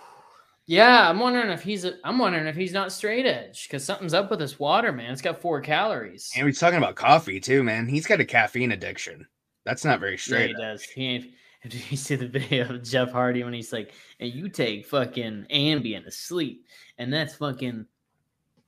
[0.70, 1.84] Yeah, I'm wondering if he's.
[2.04, 5.10] I'm wondering if he's not straight edge because something's up with this water, man.
[5.10, 6.30] It's got four calories.
[6.36, 7.88] And he's talking about coffee too, man.
[7.88, 9.26] He's got a caffeine addiction.
[9.64, 10.48] That's not very Yeah, straight.
[10.50, 10.82] he does.
[10.84, 11.30] He ain't.
[11.64, 15.46] Did you see the video of Jeff Hardy when he's like, "And you take fucking
[15.50, 16.64] Ambien to sleep,
[16.98, 17.84] and that's fucking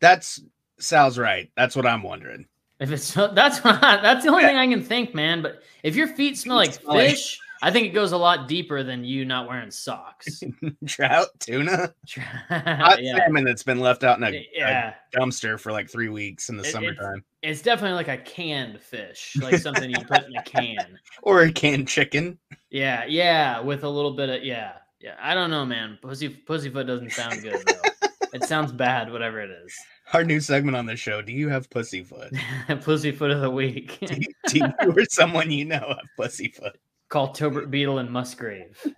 [0.01, 0.41] That's
[0.81, 1.53] Sal's right.
[1.57, 2.47] That's what I'm wondering.
[2.81, 5.41] If it's that's what I, that's the only thing I can think, man.
[5.41, 8.49] But if your feet smell like smell like- fish, I think it goes a lot
[8.49, 10.43] deeper than you not wearing socks.
[10.87, 11.95] Trout, tuna,
[12.49, 16.49] hot yeah, salmon that's been left out in a, a dumpster for like three weeks
[16.49, 20.27] in the It- it's- summertime, It's definitely like a canned fish, like something you put
[20.27, 20.99] in a can.
[21.23, 22.37] or a canned chicken.
[22.71, 25.15] Yeah, yeah, with a little bit of yeah, yeah.
[25.21, 25.99] I don't know, man.
[26.03, 28.09] Pussy pussyfoot doesn't sound good though.
[28.33, 29.73] it sounds bad, whatever it is.
[30.15, 31.23] Our new segment on the show.
[31.23, 32.33] Do you have pussyfoot?
[32.81, 33.99] pussyfoot of the week.
[34.05, 36.77] do, you, do you or someone you know have pussyfoot?
[37.13, 38.77] Call Tobert Beetle and Musgrave.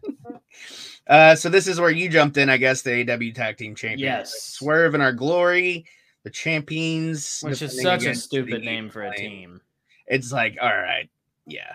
[1.06, 2.80] Uh, so this is where you jumped in, I guess.
[2.80, 4.42] The AW Tag Team Champions, Yes.
[4.54, 5.84] Swerve and Our Glory,
[6.22, 9.60] the champions, Which is such a stupid name for a team.
[10.06, 11.10] It's like, all right,
[11.46, 11.72] yeah,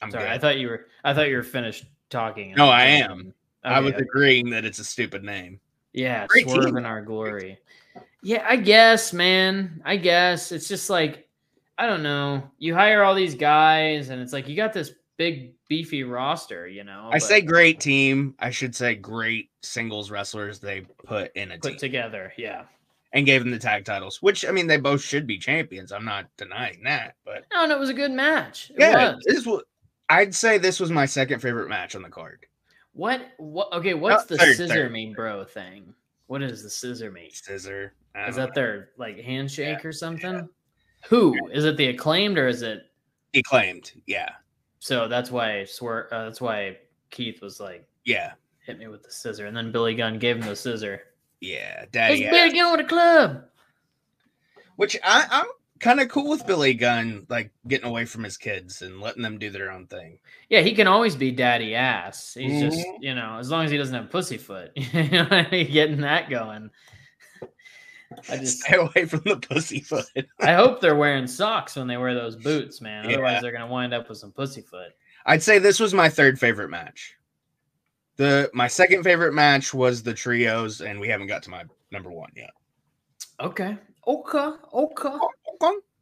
[0.00, 0.32] I'm Sorry, good.
[0.32, 0.86] I thought you were.
[1.04, 2.54] I thought you were finished talking.
[2.54, 3.34] No, I Okay, am.
[3.64, 4.02] I was okay.
[4.02, 5.60] agreeing that it's a stupid name.
[5.92, 6.78] Yeah, Great swerve team.
[6.78, 7.58] in our glory.
[8.22, 9.82] Yeah, I guess, man.
[9.84, 11.28] I guess it's just like
[11.80, 12.42] I don't know.
[12.58, 16.68] You hire all these guys, and it's like you got this big beefy roster.
[16.68, 18.34] You know, I but say great team.
[18.38, 22.34] I should say great singles wrestlers they put in a put team together.
[22.36, 22.64] Yeah.
[23.14, 25.90] and gave them the tag titles, which I mean they both should be champions.
[25.90, 28.70] I'm not denying that, but No, and it was a good match.
[28.74, 29.24] It yeah, was.
[29.26, 29.62] this was.
[30.10, 32.44] I'd say this was my second favorite match on the card.
[32.92, 33.22] What?
[33.38, 33.72] What?
[33.72, 34.92] Okay, what's oh, the third, scissor third.
[34.92, 35.94] me bro thing?
[36.26, 37.30] What is the scissor me?
[37.32, 37.94] Scissor.
[38.28, 40.46] Is that their like handshake or something?
[41.08, 41.76] Who is it?
[41.76, 42.76] The acclaimed or is it?
[42.78, 42.82] know.
[43.32, 43.92] he claimed?
[44.06, 44.30] Yeah,
[44.80, 46.12] So that's why swear.
[46.12, 46.76] Uh, that's why
[47.10, 48.32] Keith was like, yeah,
[48.64, 51.02] hit me with the scissor, and then Billy Gunn gave him the scissor.
[51.40, 51.82] yeah.
[51.82, 52.52] It's Daddy, Billy ass.
[52.52, 53.44] Gunn with a club.
[54.76, 55.46] which I, I'm
[55.78, 59.38] kind of cool with Billy Gunn, like getting away from his kids and letting them
[59.38, 60.18] do their own thing.
[60.48, 62.34] Yeah, he can always be daddy ass.
[62.34, 62.96] He's just, Mhm.
[63.00, 66.70] you know, as long as he doesn't have pussyfoot, you know, getting that going.
[68.28, 70.06] I just Stay away from the pussyfoot.
[70.40, 73.04] I hope they're wearing socks when they wear those boots, man.
[73.04, 73.14] Yeah.
[73.14, 74.92] Otherwise, they're gonna wind up with some pussyfoot.
[75.26, 77.14] I'd say this was my third favorite match.
[78.16, 82.10] The my second favorite match was the trios, and we haven't got to my number
[82.10, 82.50] one yet.
[83.40, 83.76] Okay.
[84.06, 84.50] Okay.
[84.74, 85.16] Okay.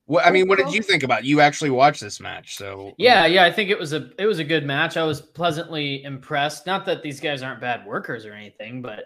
[0.08, 1.20] Well, I mean, what did you think about?
[1.20, 1.24] it?
[1.26, 4.38] You actually watched this match, so Yeah, yeah, I think it was a it was
[4.38, 4.96] a good match.
[4.96, 6.66] I was pleasantly impressed.
[6.66, 9.04] Not that these guys aren't bad workers or anything, but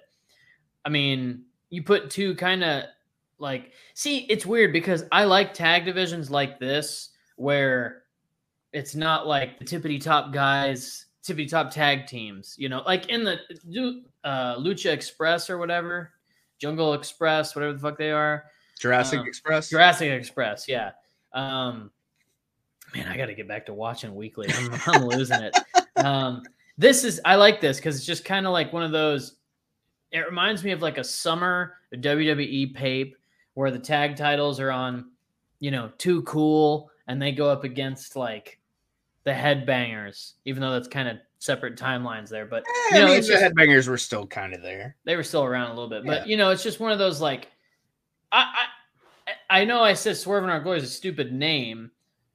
[0.84, 2.84] I mean, you put two kind of
[3.38, 8.02] like see, it's weird because I like tag divisions like this where
[8.72, 13.24] it's not like the tippity top guys, tippity top tag teams, you know, like in
[13.24, 13.38] the
[14.22, 16.12] uh, Lucha Express or whatever,
[16.58, 18.44] Jungle Express, whatever the fuck they are.
[18.78, 19.70] Jurassic Um, Express.
[19.70, 20.90] Jurassic Express, yeah.
[21.32, 21.90] Um,
[22.94, 24.48] man, I got to get back to watching weekly.
[24.52, 25.56] I'm, I'm losing it.
[25.96, 26.42] Um,
[26.78, 29.36] this is I like this because it's just kind of like one of those.
[30.12, 33.16] It reminds me of like a summer WWE pape
[33.54, 35.10] where the tag titles are on,
[35.60, 38.58] you know, too cool, and they go up against like
[39.24, 42.46] the headbangers, even though that's kind of separate timelines there.
[42.46, 44.96] But Eh, you know, I mean, it's the just- headbangers were still kind of there.
[45.04, 46.30] they were still around a little bit, but Yeah.
[46.30, 47.48] you know, it's just one of those like,
[48.32, 48.66] I
[49.50, 51.90] I, I know I said Swerve and Our Glory is a stupid name,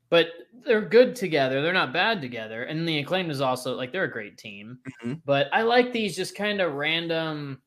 [0.09, 0.29] but
[0.65, 1.61] they're good together.
[1.61, 4.79] They're not bad together, and the acclaimed is also like they're a great team.
[5.03, 5.21] Mhm.
[5.25, 7.61] But I like these just kind of random.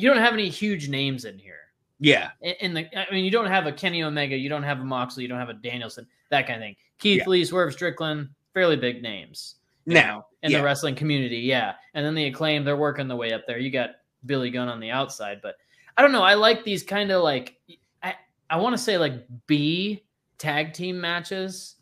[0.00, 1.56] You don't have any huge names in here.
[2.02, 4.84] Yeah, In, the, I mean, you don't have a Kenny Omega, you don't have a
[4.84, 6.76] Moxley, you don't have a Danielson, that kind of thing.
[6.98, 7.28] Keith Yeah.
[7.28, 10.58] Lee, Swerve Strickland, fairly big names now in yeah.
[10.58, 11.36] the wrestling community.
[11.40, 11.74] Yeah.
[11.92, 13.58] And then the acclaim, they're working the way up there.
[13.58, 13.90] You got
[14.24, 15.56] Billy Gunn on the outside, but
[15.98, 16.22] I don't know.
[16.22, 17.56] I like these kind of like
[18.02, 18.14] I
[18.48, 20.02] I want to say like B
[20.38, 21.76] tag team matches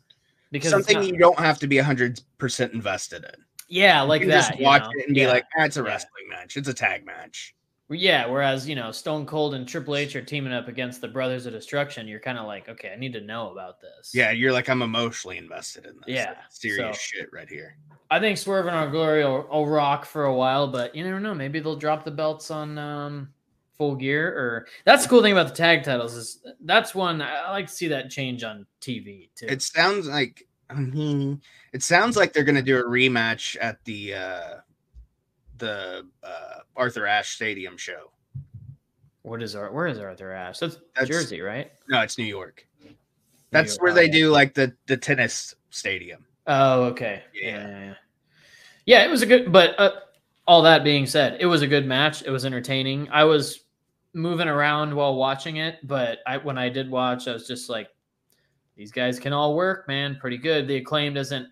[0.51, 3.45] because something not- you don't have to be hundred percent invested in.
[3.69, 4.49] yeah, like you that.
[4.49, 4.91] just you watch know?
[4.97, 5.31] it and be Yeah.
[5.31, 6.57] like, ah, "It's a wrestling match.
[6.57, 7.55] It's a tag match."
[7.89, 8.25] Yeah.
[8.27, 11.53] Whereas you know Stone Cold and Triple H are teaming up against the Brothers of
[11.53, 12.07] Destruction.
[12.07, 14.11] You're kind of like, okay, I need to know about this.
[14.13, 16.15] Yeah, you're like, I'm emotionally invested in this.
[16.15, 17.77] Yeah, serious so- shit right here.
[18.11, 21.19] I think Swerve and Our Glory will, will rock for a while, but you never
[21.19, 21.35] know.
[21.35, 23.29] Maybe they'll drop the belts on um,
[23.77, 27.43] Full Gear, or that's the cool thing about the tag titles is that's one I
[27.43, 29.45] I like to see that change on TV too.
[29.47, 34.15] It sounds like I mean, it sounds like they're gonna do a rematch at the
[34.15, 34.55] uh
[35.59, 38.11] the uh Arthur Ashe Stadium show.
[39.21, 40.59] what is our where is Arthur Ashe?
[40.59, 41.71] That's, That's- Jersey, right?
[41.87, 42.65] No, it's New York.
[43.51, 44.11] That's York, where oh, they yeah.
[44.11, 46.25] do like the the tennis stadium.
[46.47, 47.23] Oh, okay.
[47.33, 47.49] Yeah.
[47.49, 47.93] Yeah, yeah, yeah.
[48.85, 49.51] Yeah, it was a good.
[49.51, 49.91] But uh,
[50.47, 52.23] all that being said, it was a good match.
[52.23, 53.07] It was entertaining.
[53.11, 53.65] I was
[54.13, 57.89] moving around while watching it, but I when I did watch, I was just like,
[58.75, 60.17] these guys can all work, man.
[60.19, 60.67] Pretty good.
[60.67, 61.47] The acclaimed isn't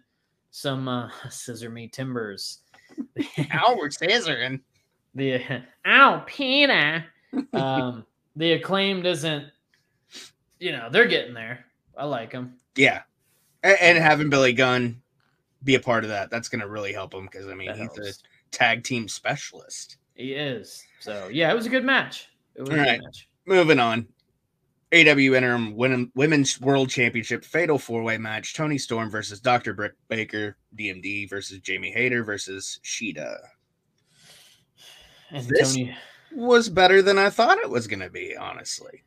[0.50, 2.62] some uh, scissor me timbers.
[3.52, 4.62] Albert scissoring.
[5.16, 5.42] the
[5.86, 7.06] ow Pina.
[7.54, 8.06] Um,
[8.36, 9.46] the acclaimed isn't.
[10.60, 11.66] You know they're getting there.
[11.98, 12.56] I like them.
[12.76, 13.02] Yeah.
[13.64, 15.02] And, and having Billy Gunn
[15.64, 17.98] be a part of that, that's gonna really help him because I mean That he's
[17.98, 18.14] a
[18.52, 19.98] tag team specialist.
[20.16, 20.84] He is.
[21.00, 22.30] So yeah, it was a good match.
[22.56, 23.02] It was a All good right.
[23.04, 23.28] match.
[23.46, 24.08] Moving on.
[24.94, 29.74] AW Interim Women- Women's World Championship Fatal Four Way Match: Toni Storm versus Dr.
[29.74, 33.38] Britt Baker, DMD versus Jamie Hayter versus Shida.
[35.30, 35.96] And This- Toni,
[36.32, 39.04] Was better than I thought it was gonna be, honestly.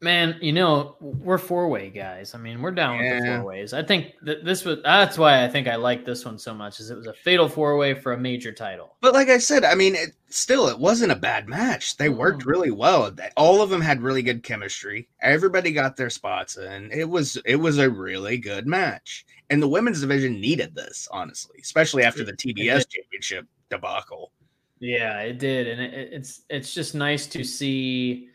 [0.00, 2.34] Man, you know we're four way guys.
[2.34, 3.72] I mean, we're down with the four ways.
[3.72, 6.80] I think that this was that's why I think I like this one so much.
[6.80, 8.94] Is it was a fatal four way for a major title.
[9.00, 11.96] But like I said, I mean, it, still, it wasn't a bad match.
[11.96, 12.46] They worked Mm.
[12.46, 13.14] really well.
[13.36, 15.08] All of them had really good chemistry.
[15.22, 19.24] Everybody got their spots, and it was it was a really good match.
[19.48, 24.32] And the women's division needed this, honestly, especially after the TBS championship debacle.
[24.80, 28.28] Yeah, it did, and it- it's it's just nice to see,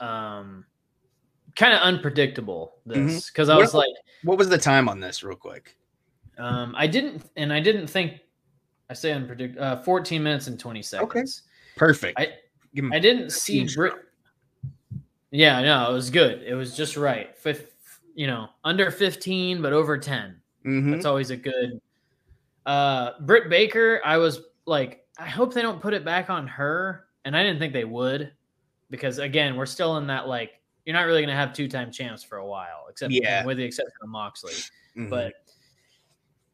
[0.00, 0.66] um,
[1.56, 3.90] kind of unpredictable this because I What- was like,
[4.24, 5.76] What was the time on this, real quick?
[6.38, 8.20] um, I didn't, and I didn't think.
[8.90, 9.64] I say unpredictable.
[9.64, 11.10] Uh, Fourteen minutes and twenty seconds.
[11.10, 11.74] Okay.
[11.76, 12.18] Perfect.
[12.20, 12.34] I-
[12.92, 13.94] I didn't see Britt.
[15.30, 16.42] Yeah, no, it was good.
[16.42, 17.36] It was just right.
[17.36, 17.70] Fif-
[18.14, 20.40] you know, under 15, but over 10.
[20.66, 20.90] Mhm.
[20.90, 21.80] That's always a good.
[22.66, 27.06] Uh, Britt Baker, I was like, I hope they don't put it back on her,
[27.24, 28.32] and I didn't think they would,
[28.90, 31.90] because again, we're still in that like you're not really going to have two time
[31.92, 33.44] champs for a while, except Yeah.
[33.44, 34.54] with the exception of Moxley.
[34.96, 35.10] Mhm.
[35.10, 35.34] But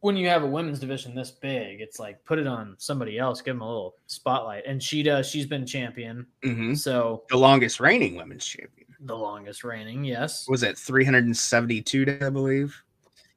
[0.00, 3.40] when you have a women's division this big, it's like put it on somebody else,
[3.40, 4.64] give them a little spotlight.
[4.66, 5.28] And she does.
[5.28, 6.78] She's been champion, Mhm.
[6.78, 10.04] so the longest reigning women's champion the longest reigning.
[10.04, 12.82] Yes, was it 372 days, I believe.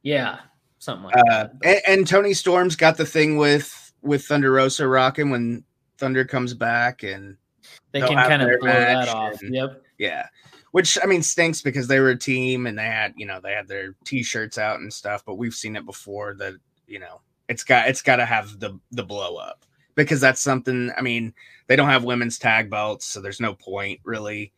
[0.01, 0.39] yeah,
[0.80, 1.51] something like Uh, that.
[1.63, 5.63] And, and Toni Storm's got the thing with with Thunder Rosa rocking when
[5.99, 7.38] Thunder comes back, and
[7.91, 9.39] they can kind of blow that off.
[9.43, 9.84] and- Yep.
[9.99, 10.25] Yeah.
[10.71, 13.51] Which I mean stinks because they were a team and they had, you know, they
[13.51, 16.53] had their t-shirts out and stuff, but we've seen it before that,
[16.88, 20.89] you know, it's got it's got to have the the blow up because that's something,
[20.97, 21.34] I mean,
[21.67, 24.53] they don't have women's tag belts, so there's no point really.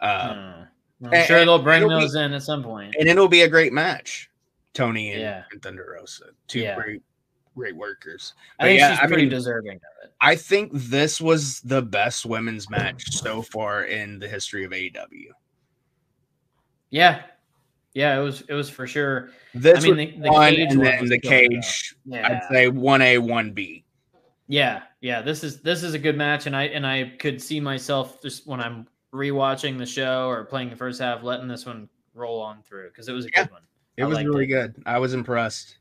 [0.00, 1.06] Uh, Hmm.
[1.06, 3.48] I'm and- sure they'll bring it'll be- those in at some and it'll be a
[3.48, 4.30] great match.
[4.72, 5.42] Toni and, Yeah.
[5.52, 6.76] and Thunder Rosa, two Yeah.
[6.76, 7.02] great
[7.54, 8.32] great workers.
[8.58, 10.14] I think yeah, she's I pretty mean- deserving of it.
[10.22, 15.32] I think this was the best women's match so far in the history of AEW.
[16.92, 17.22] Yeah,
[17.94, 19.30] yeah, it was it was for sure.
[19.54, 21.96] This I mean, the- the one, cage and then the cage.
[22.04, 23.84] Yeah, I'd say one A, one B.
[24.46, 25.20] yeah, yeah.
[25.22, 28.46] This is this is a good match, and I and I could see myself just
[28.46, 32.62] when I'm rewatching the show or playing the first half, letting this one roll on
[32.62, 33.44] through because it was a Yeah.
[33.44, 33.62] good one.
[33.96, 34.48] It I was really it.
[34.48, 34.82] good.
[34.86, 35.76] I was impressed.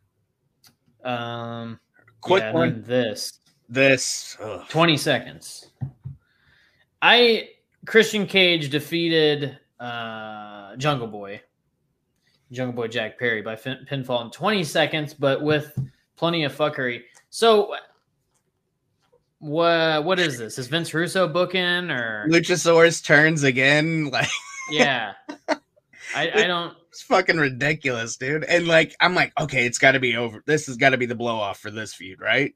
[1.03, 1.79] Um,
[2.21, 2.83] Quick yeah, one.
[2.85, 4.65] this This ugh.
[4.69, 5.71] 20 seconds.
[7.01, 7.49] I
[7.85, 11.41] Christian Cage defeated uh Jungle Boy,
[12.51, 15.77] Jungle Boy Jack Perry by fin- pinfall in 20 seconds, but with
[16.15, 17.01] plenty of fuckery.
[17.29, 17.73] So,
[19.39, 20.59] what what is this?
[20.59, 24.09] Is Vince Russo booking or Luchasaurus turns again.
[24.11, 24.29] Like
[24.69, 25.13] yeah?
[26.13, 26.75] I, I don't.
[26.89, 28.43] it's fucking ridiculous, dude.
[28.43, 30.43] And like I'm like, okay, it's got to be over.
[30.45, 32.53] This has got to be the blow off for this feud, right?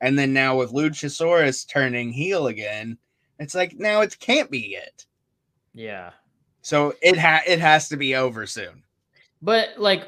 [0.00, 2.98] And then now with Luchasaurus turning heel again,
[3.38, 5.06] it's like now it can't be it.
[5.74, 6.10] Yeah,
[6.62, 8.82] So it ha it has to be over soon.
[9.42, 10.04] but like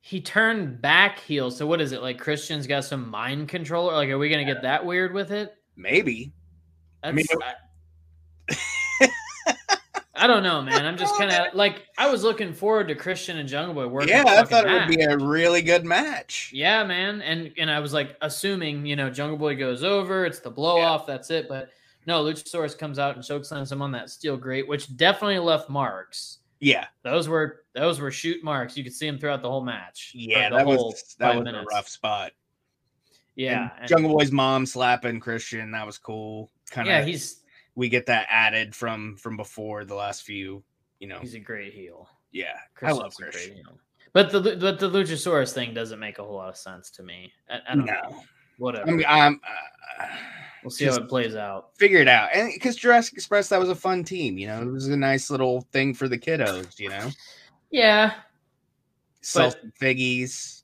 [0.00, 1.50] he turned back heel.
[1.50, 2.18] So what is it like?
[2.18, 3.86] Christian's got some mind control.
[3.86, 5.54] Like, are we gonna get that weird with it?
[5.76, 6.32] Maybe.
[7.02, 9.08] That's, I mean, I,
[10.20, 10.84] I don't know, man.
[10.84, 14.08] I'm just kind of like I was looking forward to Christian and Jungle Boy working.
[14.08, 16.50] Yeah, I thought it would be a really good match.
[16.52, 20.40] Yeah, man, and and I was like assuming you know Jungle Boy goes over, it's
[20.40, 20.90] the blow Yeah.
[20.90, 21.48] off, that's it.
[21.48, 21.70] But
[22.08, 26.38] no, Luchasaurus comes out and chokeslams him on that steel grate, which definitely left marks.
[26.58, 28.78] Yeah, Those were those were shoot marks.
[28.78, 30.12] You could see them throughout the whole match.
[30.14, 31.68] yeah, that was that was minutes.
[31.70, 32.32] a rough spot.
[33.36, 36.50] Yeah, And Jungle Boy's mom slapping Christian, that was cool.
[36.70, 37.42] Kind of, yeah, he's
[37.76, 40.64] we get that added from from before the last few.
[41.00, 42.08] You know, he's a great heel.
[42.32, 43.62] yeah, I love Christian.
[44.14, 47.30] But the but the Luchasaurus thing doesn't make a whole lot of sense to me.
[47.50, 48.22] I, I don't know.
[48.58, 48.90] No, Whatever.
[48.90, 49.40] I'm, I'm
[50.00, 50.04] uh,
[50.62, 51.70] we'll see how it plays out.
[51.76, 52.30] figure it out.
[52.34, 54.38] And because Jurassic Express, that was a fun team.
[54.38, 56.78] You know, it was a nice little thing for the kiddos.
[56.78, 57.10] You know,
[57.70, 58.14] Yeah,
[59.20, 60.62] salted figgies.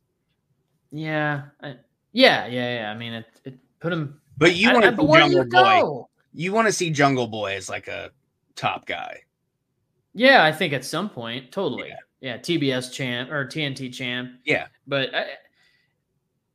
[0.90, 1.76] yeah, I,
[2.12, 2.90] yeah, yeah, yeah.
[2.90, 4.20] I mean, it, it put him.
[4.36, 5.48] But you want to see Jungle you Boy.
[5.50, 6.08] go?
[6.32, 8.10] You want to see Jungle Boy as like a
[8.56, 9.20] top guy.
[10.14, 11.88] Yeah, I think at some point, totally.
[11.88, 11.96] Yeah.
[12.20, 14.32] Yeah, TBS champ or TNT champ.
[14.46, 14.68] Yeah.
[14.86, 15.26] But I,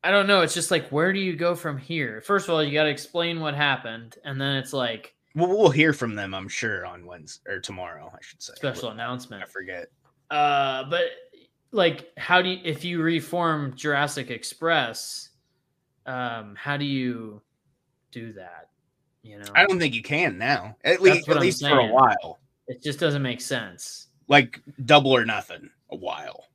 [0.03, 0.41] I don't know.
[0.41, 2.21] It's just like, where do you go from here?
[2.21, 5.69] First of all, you got to explain what happened, and then it's like Well, we'll
[5.69, 8.09] hear from them, I'm sure, on Wednesday or tomorrow.
[8.13, 8.53] I should say.
[8.55, 9.43] special announcement.
[9.43, 9.87] I forget.
[10.31, 11.03] Uh, but
[11.71, 15.29] like, how do you if you reform Jurassic Express?
[16.05, 17.41] Um, how do you
[18.11, 18.69] do that?
[19.21, 20.77] You know, I don't think you can now.
[20.83, 22.39] At least, at I'm least for a while.
[22.67, 24.07] it just doesn't make sense.
[24.29, 25.69] Like double or nothing.
[25.91, 26.45] A while.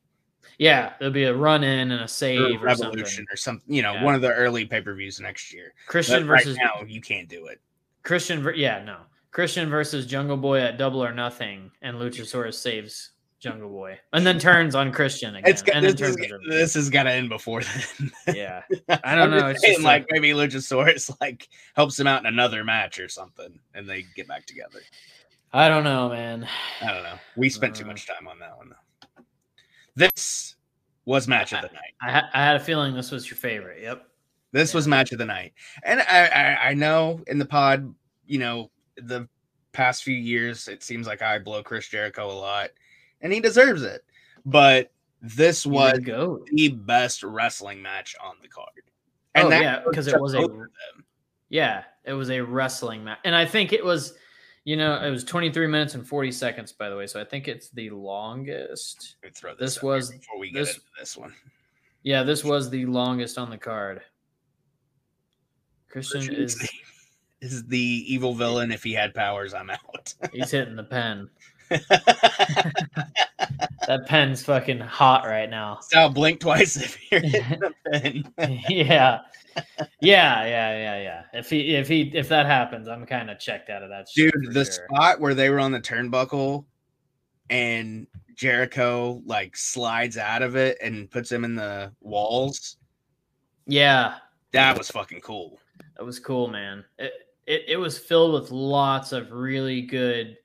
[0.59, 3.27] Yeah, there'll be a run in and a save or, Revolution something.
[3.33, 3.75] or something.
[3.75, 4.05] You know, Yeah.
[4.05, 5.75] one of the early pay per views next year.
[5.87, 7.61] Christian But right versus now, you can't do it.
[8.03, 8.47] Christian.
[8.55, 8.99] Yeah, no.
[9.31, 14.39] Christian versus Jungle Boy at Double or Nothing, and Luchasaurus saves Jungle Boy, and then
[14.39, 17.29] turns on Christian again, It's got, and then this, is, this has got to end
[17.29, 18.13] before then.
[18.37, 18.63] Yeah,
[19.05, 22.27] I don't know, it's saying, just like, like- maybe Luchasaurus like helps him out in
[22.27, 24.79] another match or something, and they get back together.
[25.53, 26.49] I don't know, man.
[26.81, 27.19] I don't know.
[27.37, 27.89] We spent too Uh.
[27.89, 28.77] much time on that one though.
[29.97, 30.57] This
[31.05, 31.95] was match of the night.
[32.03, 33.83] I, ha- I had a feeling this was your favorite.
[33.83, 34.07] Yep.
[34.53, 37.93] This was match of the night, and I, I I know in the pod,
[38.27, 39.29] you know, the
[39.73, 42.71] past few years, it seems like I blow Chris Jericho a lot,
[43.21, 44.05] and he deserves it.
[44.47, 48.69] But this was the best wrestling match on the card,
[49.35, 50.69] and Oh, that yeah, because it was a- them.
[51.49, 54.15] Yeah, it was a wrestling match, and I think it was,
[54.65, 57.07] you know, it was 23 minutes and 40 seconds, by the way.
[57.07, 59.17] So I think it's the longest.
[59.35, 61.35] Throw This here was- before we get this- into this one.
[62.03, 64.03] Yeah, this was the longest on the card.
[65.89, 66.69] Christian is
[67.41, 68.73] is the evil villain.
[68.73, 70.13] If he had powers, I'm out.
[70.33, 71.29] he's hitting the pen.
[73.87, 75.79] That pen's fucking hot right now.
[75.83, 77.75] so I'll blink twice if you're hitting the
[78.39, 78.61] pin.
[78.71, 79.21] yeah.
[80.01, 81.23] Yeah, yeah, yeah, yeah.
[81.33, 84.07] If he if he if that happens, I'm kind of checked out of that.
[84.15, 84.87] Dude, the sure.
[84.91, 86.65] spot where they were on the turnbuckle
[87.51, 92.77] and Jericho like slides out of it and puts him in the walls.
[93.67, 94.17] Yeah,
[94.53, 95.59] That was fucking cool.
[95.97, 96.85] That was cool, man.
[96.99, 97.13] It,
[97.47, 100.37] it it was filled with lots of really good.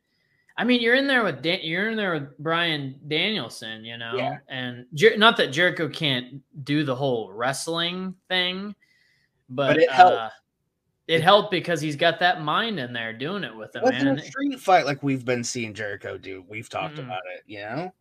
[0.57, 4.13] I mean, you're in there with Dan- you're in there with Brian Danielson, you know,
[4.15, 4.37] Yeah.
[4.49, 8.75] and Jer- not that Jericho can't do the whole wrestling thing,
[9.49, 10.17] but, But it helped.
[10.17, 10.29] uh,
[11.07, 13.93] it helped because he's got that mind in there doing it with him, man.
[13.93, 16.43] wasn't And a street fight like we've been seeing Jericho do.
[16.47, 17.05] We've talked Mm-mm.
[17.05, 17.91] about it, you know.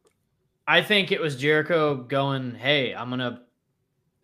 [0.67, 3.45] I think it was Jericho going, "Hey, I'm gonna,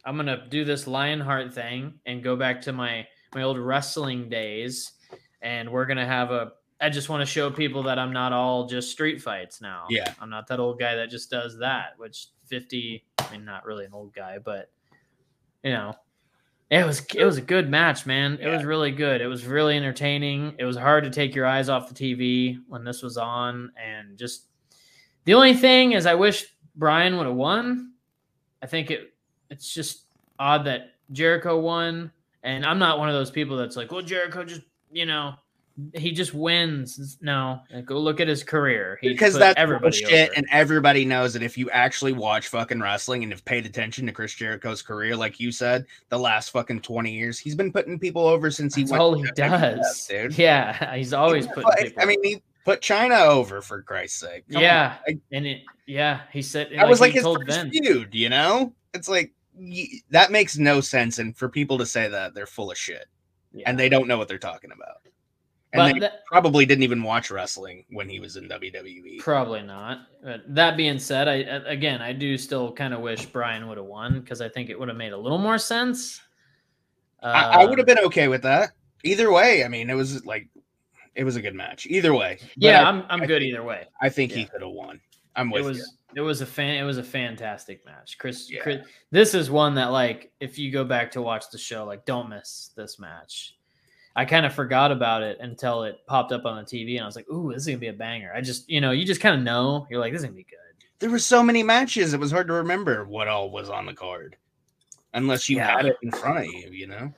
[0.05, 4.93] I'm gonna do this Lionheart thing and go back to my my old wrestling days,
[5.41, 6.53] and we're gonna have a.
[6.81, 9.87] I just want to show people that I'm not all just street fights now.
[9.89, 10.13] Yeah.
[10.21, 11.95] I'm not that old guy that just does that.
[11.97, 14.71] Which 50, I mean, not really an old guy, but
[15.63, 15.95] you know,
[16.71, 18.39] it was it was a good match, man.
[18.41, 19.21] It was really good.
[19.21, 20.55] It was really entertaining.
[20.59, 24.19] It was hard to take your eyes off the TV when this was on, and
[24.19, 24.47] just
[25.25, 27.93] the only thing is, I wish Brian would have won.
[28.63, 29.13] I think it
[29.51, 30.07] it's just
[30.39, 32.11] odd that Jericho won,
[32.43, 35.35] and I'm not one of those people that's like, well, Jericho just you know
[35.95, 37.19] he just wins.
[37.21, 38.99] No, like, go look at his career.
[39.01, 43.25] He because that's everybody bullshit, and everybody knows that if you actually watch fucking wrestling
[43.25, 47.13] and have paid attention to Chris Jericho's career, like you said, the last fucking twenty
[47.13, 50.39] years, he's been putting people over since he That's all he does, dude.
[50.39, 54.45] Yeah, he's always people I mean, he put Chyna over for Christ's sake.
[54.53, 57.77] Come yeah, Like, and it, yeah, he said that was like he his first Vince.
[57.77, 58.15] feud.
[58.15, 59.33] You know, it's like
[60.11, 63.07] that makes no sense, and for people to say that, they're full of shit,
[63.53, 63.69] Yeah.
[63.69, 64.99] and they don't know what they're talking about.
[65.75, 68.49] But that, probably didn't even watch wrestling when he was in.
[68.49, 69.19] WWE.
[69.19, 70.07] Probably not.
[70.23, 71.35] But that being said, I
[71.69, 74.79] again I do still kind of wish Brian would have won because I think it
[74.79, 76.21] would have made a little more sense.
[77.23, 78.71] I, I would have Um, been okay with that.
[79.03, 80.49] Either way, I mean, it was like
[81.15, 81.87] it was a good match.
[81.87, 83.85] Either way, Yeah, I, I'm I'm I good think- either way.
[84.01, 85.01] I think he could have won.
[85.37, 85.85] I'm It with was you.
[86.17, 88.19] it was a fan it was a fantastic match.
[88.19, 88.61] Chris, Yeah.
[88.63, 92.05] Chris this is one that like if you go back to watch the show like
[92.05, 93.57] don't miss this match.
[94.17, 97.07] I kind of forgot about it until it popped up on the TV and I
[97.07, 99.05] was like, "Ooh, this is going to be a banger." I just, you know, you
[99.05, 99.87] just kind of know.
[99.91, 100.59] You're like, "This is going to be good."
[101.01, 103.93] There were so many matches; it was hard to remember what all was on the
[103.95, 104.37] card,
[105.15, 105.77] unless you Yeah.
[105.77, 106.71] had it in front of you.
[106.71, 107.13] You know.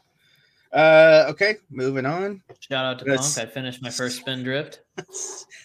[0.73, 2.43] Uh, okay, moving on.
[2.61, 3.49] Shout out to That's- Punk.
[3.49, 4.81] I finished my first Spindrift.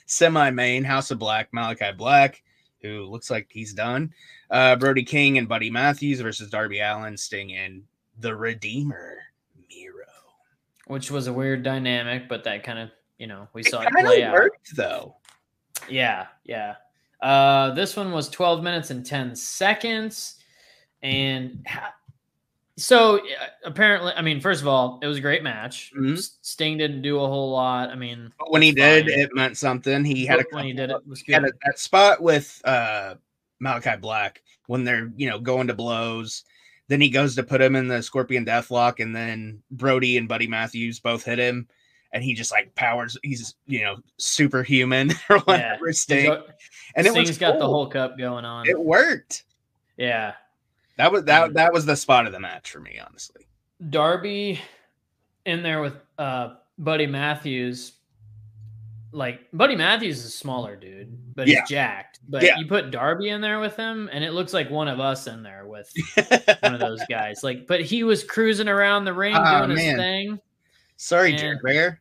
[0.06, 2.42] Semi main House of Black, Malakai Black,
[2.82, 4.14] who looks like he's done.
[4.50, 7.84] Uh, Brody King and Buddy Matthews versus Darby Allin, Sting, and
[8.20, 9.18] the Redeemer.
[10.92, 13.90] Which was a weird dynamic, but that kind of you know we It saw it
[13.94, 14.34] kind play of out.
[14.34, 15.16] worked though.
[15.88, 16.76] Yeah, yeah.
[17.22, 20.36] Uh, this one was 12 minutes and 10 seconds,
[21.02, 21.94] and ha-
[22.78, 23.22] so uh,
[23.64, 25.94] apparently, I mean, first of all, it was a great match.
[25.98, 26.18] Mhm.
[26.42, 27.90] Sting didn't do a whole lot.
[27.90, 30.04] I mean, But when he that's did, it meant something.
[30.04, 33.16] He had a when he did it was he had a, that spot with uh
[33.64, 36.44] Malakai Black when they're you know going to blows.
[36.92, 40.46] Then he goes to put him in the Scorpion Deathlock, and then Brody and Buddy
[40.46, 41.70] Matthews both hit him,
[42.12, 43.18] and he just like powers.
[43.24, 45.88] He's you know superhuman or whatever.
[45.88, 46.36] He's Sting,
[46.96, 47.70] and it Sting's was got the cool.
[47.70, 48.68] whole cup going on.
[48.68, 49.46] It worked.
[49.96, 50.34] yeah,
[50.98, 51.54] That was that Mhm.
[51.54, 53.48] that was the spot of the match for me, honestly.
[53.90, 54.60] Darby
[55.46, 57.94] in there with uh Buddy Matthews.
[59.14, 61.60] Like Buddy Matthews is a smaller dude, but Yeah.
[61.62, 62.20] he's jacked.
[62.30, 62.58] But Yeah.
[62.58, 65.44] you put Darby in there with him, and it looks like one of us in
[65.44, 65.92] there with
[66.62, 67.44] one of those guys.
[67.44, 70.40] Like, but he was cruising around the ring Oh, doing his thing.
[70.96, 71.40] Sorry, Man.
[71.40, 72.00] Jared Bear.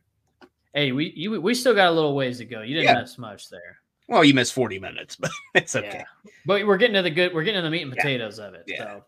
[0.73, 2.61] Hey, we you, we still got a little ways to go.
[2.61, 3.01] You didn't Yeah.
[3.01, 3.79] miss much there.
[4.07, 6.05] Well, you missed forty minutes, but it's okay.
[6.45, 7.33] But we're getting to the good.
[7.33, 8.63] We're getting to the meat and potatoes of it.
[8.67, 8.99] Yeah.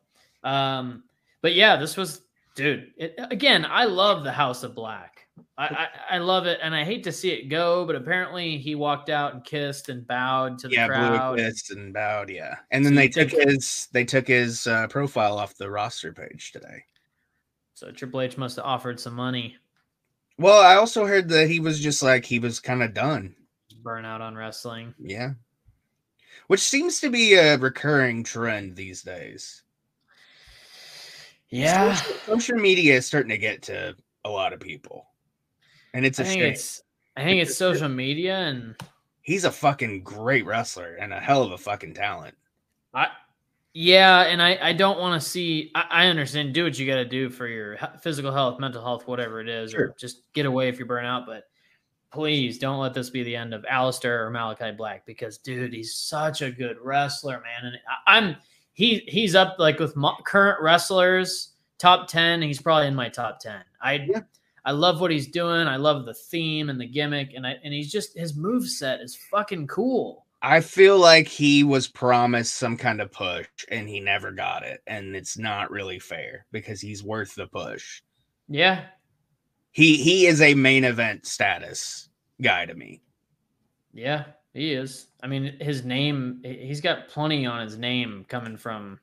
[0.44, 1.04] So, um,
[1.42, 2.22] but yeah, this was,
[2.56, 2.92] dude.
[2.98, 5.13] It, again, I love the House of Black.
[5.58, 7.86] I, I I love it, and I hate to see it go.
[7.86, 11.40] But apparently, he walked out and kissed and bowed to the yeah, crowd.
[11.40, 12.30] a fist and bowed.
[12.30, 16.14] Yeah, and then So they took his they took his uh, profile off the roster
[16.14, 16.84] page today.
[17.74, 19.56] So Triple H must have offered some money.
[20.38, 23.36] Well, I also heard that he was just like he was kind of done.
[23.84, 24.94] burnout on wrestling.
[25.00, 25.34] Yeah,
[26.48, 29.64] which seems to be a recurring trend these days.
[31.50, 35.06] Yeah, social, social media is starting to get to a lot of people,
[35.94, 36.54] and it's I a think shame.
[36.54, 36.82] it's
[37.16, 38.76] I think it's social media and
[39.22, 42.36] He's a fucking great wrestler and a hell of a fucking talent.
[42.94, 43.08] I
[43.74, 45.72] yeah, and I I don't want to see.
[45.74, 46.54] I, I understand.
[46.54, 49.72] Do what you got to do for your physical health, mental health, whatever it is,
[49.72, 49.86] Sure.
[49.86, 51.26] or just get away if you burn out.
[51.26, 51.46] But
[52.12, 55.96] please don't let this be the end of Aleister or Malakai Black because dude, he's
[55.96, 57.72] such a good wrestler, man.
[57.72, 58.36] And I, I'm
[58.74, 62.42] he he's up like with current wrestlers top ten.
[62.42, 63.62] He's probably in my top ten.
[63.82, 64.20] I Yeah.
[64.66, 65.68] I love what he's doing.
[65.68, 69.02] I love the theme and the gimmick, and I and he's just his move set
[69.02, 70.26] is fucking cool.
[70.42, 74.82] I feel like he was promised some kind of push and he never got it,
[74.88, 78.02] and it's not really fair because he's worth the push.
[78.50, 78.86] Yeah,
[79.72, 82.10] He he is a main event status
[82.42, 83.02] guy to me.
[83.94, 85.08] Yeah, he is.
[85.22, 89.00] I mean, his name, he's got plenty on his name coming from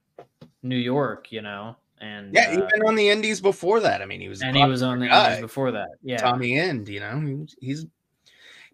[0.63, 1.77] New York, you know.
[2.01, 4.01] And Yeah, uh, even on the Indies before that.
[4.03, 5.27] I mean, he was and he was on the guy.
[5.33, 5.89] Indies before that.
[6.03, 6.17] Yeah.
[6.17, 6.89] Tommy End.
[6.89, 7.87] You know, He- he's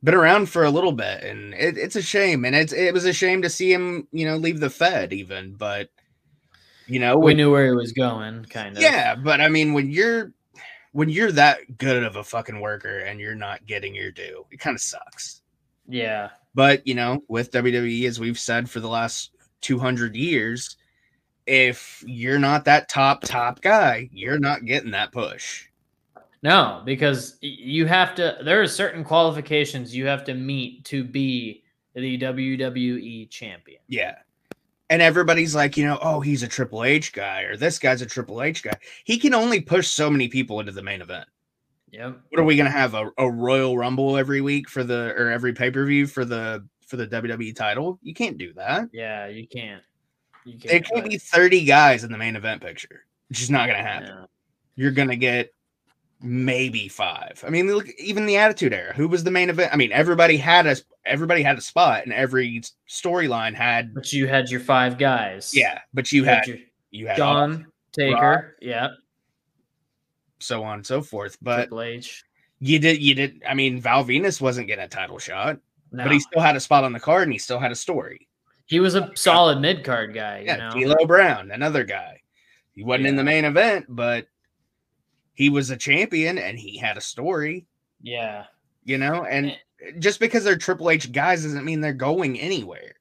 [0.04, 2.44] been around for a little bit, and it, it's a shame.
[2.44, 5.54] And it's it was a shame to see him, you know, leave the Fed even.
[5.54, 5.90] But
[6.86, 8.82] you know, we when- knew where he was going, kind of.
[8.82, 9.14] yeah.
[9.16, 10.32] But I mean, when you're
[10.92, 14.60] when you're that good of a fucking worker and you're not getting your due, it
[14.60, 15.42] kind of sucks.
[15.88, 16.30] Yeah.
[16.54, 20.76] But you know, with WWE, as we've said for the last 200 years,
[21.46, 25.66] if you're not that top top guy, you're not getting that push.
[26.42, 28.38] No, because you have to.
[28.44, 33.80] There are certain qualifications you have to meet to be the WWE champion.
[33.88, 34.16] Yeah.
[34.88, 38.06] And everybody's like, you know, oh, he's a Triple H guy or this guy's a
[38.06, 38.74] Triple H guy.
[39.04, 41.26] He can only push so many people into the main event.
[41.90, 42.20] Yep.
[42.28, 45.30] What are we going to have a, a Royal Rumble every week for the or
[45.30, 47.98] every pay-per-view for the for the WWE title?
[48.02, 48.90] You can't do that.
[48.92, 49.82] Yeah, you can't.
[50.46, 50.58] You.
[50.64, 53.04] It can't be 30 guys in the main event picture.
[53.30, 54.08] It's just not going to happen.
[54.08, 54.24] yeah.
[54.76, 55.52] You're going to get
[56.22, 57.44] maybe 5.
[57.46, 58.92] I mean, look even the Attitude Era.
[58.94, 59.72] Who was the main event?
[59.72, 64.26] I mean, everybody had a everybody had a spot and every storyline had But you
[64.28, 65.52] had your five guys.
[65.54, 66.58] yeah, but you had your
[66.90, 68.56] you had John Taker.
[68.60, 68.88] Yeah.
[70.38, 71.36] so on and so forth.
[71.42, 72.24] But Triple H.
[72.60, 73.42] you did, you did.
[73.48, 75.58] I mean, Val Venis wasn't getting a title shot,
[75.92, 76.04] No.
[76.04, 78.28] but he still had a spot on the card and he still had a story.
[78.66, 80.40] He was a solid mid card guy.
[80.40, 80.70] You Yeah, know.
[80.70, 82.20] D'Lo Brown, another guy.
[82.74, 84.26] He wasn't in the main event, but
[85.34, 87.66] he was a champion and he had a story.
[88.02, 88.44] Yeah.
[88.84, 89.56] You know, and Eh.
[89.98, 92.94] just because they're Triple H guys doesn't mean they're going anywhere.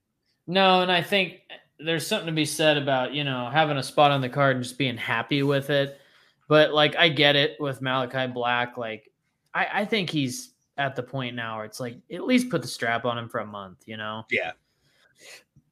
[0.47, 1.41] No, and I think
[1.80, 4.63] there's something to be said about, you know, having a spot on the card and
[4.63, 5.99] just being happy with it.
[6.47, 8.78] But like I get it with Malakai Black.
[8.78, 9.11] Like
[9.53, 12.68] I, I think he's at the point now where it's like at least put the
[12.68, 14.26] strap on him for a month, you know?
[14.30, 14.51] Yeah.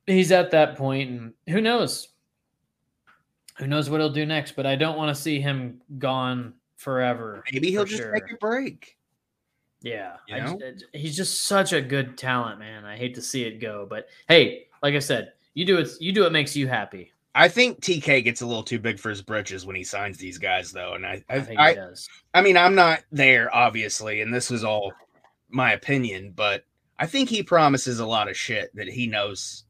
[0.06, 2.10] He's at that point and who knows?
[3.58, 7.43] Who knows what he'll do next, but I don't want to see him gone forever.
[7.51, 8.14] Maybe he'll for just sure.
[8.14, 8.97] take a break.
[9.82, 10.58] Yeah, You know?
[10.60, 12.86] just- he's just such a good talent, man.
[12.86, 15.89] I hate to see it go, but hey, like I said, you do it.
[15.99, 17.12] You do what makes you happy.
[17.36, 20.38] I think TK gets a little too big for his britches when he signs these
[20.38, 20.93] guys, though.
[20.93, 22.08] And I, I, I, think I, he does.
[22.34, 24.93] I mean, I'm not there, obviously, and this was all
[25.49, 26.64] my opinion, but
[26.99, 29.64] I think he promises a lot of shit that he knows.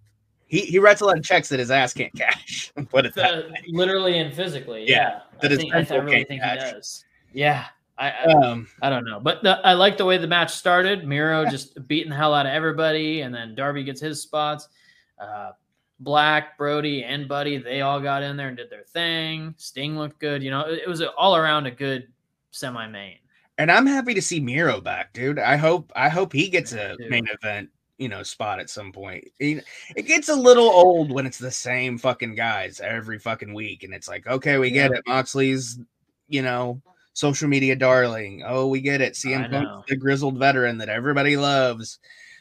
[0.53, 2.71] He he writes a lot of checks that his ass can't cash.
[2.91, 4.85] Put it that Uh, literally and physically.
[4.87, 6.67] Yeah, Yeah, that I think, I, really think catch.
[6.67, 7.05] he does.
[7.33, 7.65] Yeah,
[7.97, 11.07] I I, Um, I don't know, but the, I like the way the match started.
[11.07, 14.67] Miro just beating the hell out of everybody, and then Darby gets his spots.
[15.19, 15.53] Uh,
[15.99, 19.55] Black, Brody, and Buddy, they all got in there and did their thing.
[19.57, 20.43] Sting looked good.
[20.43, 22.09] You know, it, it was a, all around a good
[22.51, 23.17] semi main.
[23.57, 25.39] and I'm happy to see Miro back, dude.
[25.39, 27.69] I hope I hope he gets a main event,
[28.03, 29.23] you know, spot at some point.
[29.39, 29.63] It,
[30.05, 34.09] gets a little old when it's the same fucking guys every fucking week, and it's
[34.09, 34.97] like, okay, we get Yeah.
[34.97, 35.03] it.
[35.07, 35.79] Moxley's,
[36.27, 36.81] you know,
[37.13, 38.43] social media darling.
[38.45, 39.13] Oh, we get it.
[39.13, 39.49] CM.
[39.49, 41.99] Punk's the grizzled veteran that everybody loves.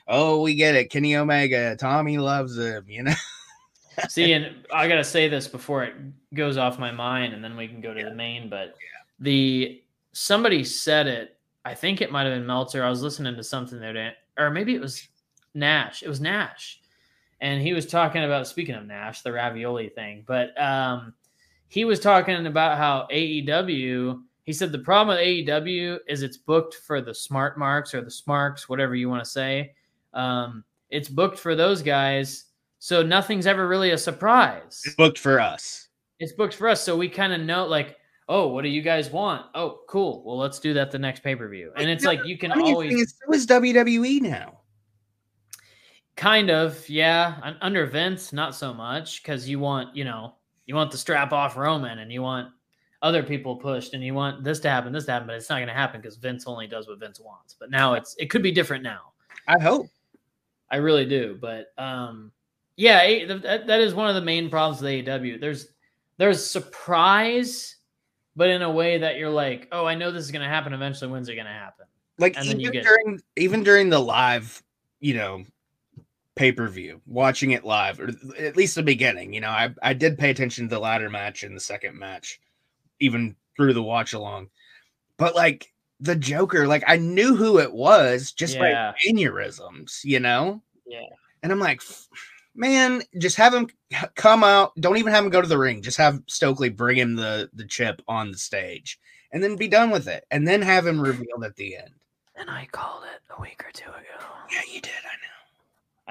[0.08, 0.90] Oh, we get it.
[0.90, 2.84] Kenny Omega, Tommy loves him.
[2.88, 3.14] You know,
[4.08, 5.94] See, and I gotta say this before it
[6.34, 8.48] goes off my mind, and then we can go to the main.
[8.50, 8.74] But
[9.20, 11.36] the somebody said it.
[11.64, 12.82] I think it might have been Meltzer.
[12.82, 15.06] I was listening to something there, or maybe it was
[15.54, 16.02] Nash.
[16.02, 16.80] It was Nash,
[17.40, 20.24] and he was talking about speaking of Nash, the ravioli thing.
[20.26, 21.14] But um,
[21.68, 24.22] he was talking about how AEW.
[24.44, 28.10] He said the problem with AEW is it's booked for the smart marks or the
[28.10, 29.74] smarks, whatever you want to say.
[30.14, 32.46] Um, it's booked for those guys,
[32.78, 34.82] so nothing's ever really a surprise.
[34.84, 35.88] it's booked for us.
[36.18, 37.96] It's booked for us, so we kind of know, like,
[38.28, 39.46] oh, what do you guys want?
[39.54, 40.22] Oh, cool.
[40.24, 41.72] Well, let's do that the next pay per view.
[41.76, 44.58] And it's like you can always is, so is WWE now.
[46.16, 47.54] Kind of, yeah.
[47.60, 50.34] Under Vince, not so much because you want, you know,
[50.66, 52.50] you want the strap off Roman and you want
[53.02, 55.56] other people pushed and you want this to happen, this to happen, but it's not
[55.56, 57.54] going to happen because Vince only does what Vince wants.
[57.58, 59.12] But now it's it could be different now.
[59.48, 59.86] I hope.
[60.70, 61.36] I really do.
[61.40, 62.30] But um,
[62.76, 65.40] yeah, that, that is one of the main problems with AEW.
[65.40, 65.68] There's
[66.18, 67.76] there's surprise,
[68.36, 70.72] but in a way that you're like, oh, I know this is going to happen
[70.72, 71.10] eventually.
[71.10, 71.86] When's it going to happen?
[72.18, 74.62] like And then you even get- during even during the live
[75.00, 75.44] you know
[76.36, 78.08] pay-per-view watching it live or
[78.38, 81.42] at least the beginning you know i i did pay attention to the ladder match
[81.42, 82.40] and the second match
[83.00, 84.48] even through the watch along
[85.18, 85.70] but like
[86.00, 88.92] the joker like i knew who it was just Yeah.
[88.92, 91.04] by aneurysms you know Yeah.
[91.42, 91.82] and i'm like
[92.54, 93.68] man just have him
[94.14, 97.14] come out don't even have him go to the ring just have stokely bring him
[97.14, 98.98] the the chip on the stage
[99.32, 101.90] and then be done with it and then have him revealed at the end
[102.36, 104.24] And I called it a week or two ago.
[104.50, 104.92] Yeah, you did.
[105.04, 105.41] I know.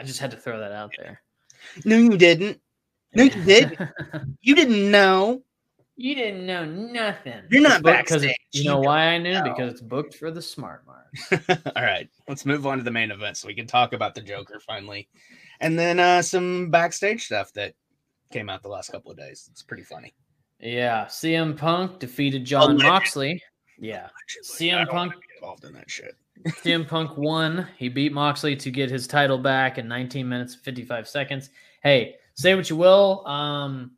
[0.01, 1.21] I just had to throw that out there.
[1.85, 2.59] No, you didn't.
[3.13, 3.77] No, you did.
[4.41, 5.43] You didn't know.
[5.95, 7.43] you didn't know nothing.
[7.51, 8.37] You're not It's booked 'cause it- backstage.
[8.53, 9.33] You You know why I knew?
[9.33, 9.43] know.
[9.43, 11.05] Because it's booked for the smart mark.
[11.75, 14.21] All right, let's move on to the main event so we can talk about the
[14.21, 15.07] Joker finally,
[15.59, 17.75] and then uh, some backstage stuff that
[18.31, 19.47] came out the last couple of days.
[19.51, 20.15] It's pretty funny.
[20.59, 22.77] Yeah, CM Punk defeated John.
[22.77, 23.41] Moxley.
[23.79, 26.15] Yeah, Actually, CM I don't wanna Punk- involved in that shit.
[26.47, 27.67] CM Punk won.
[27.77, 31.49] He beat Moxley to get his title back in 19 minutes 55 seconds.
[31.83, 33.25] Hey, say what you will.
[33.27, 33.91] Um,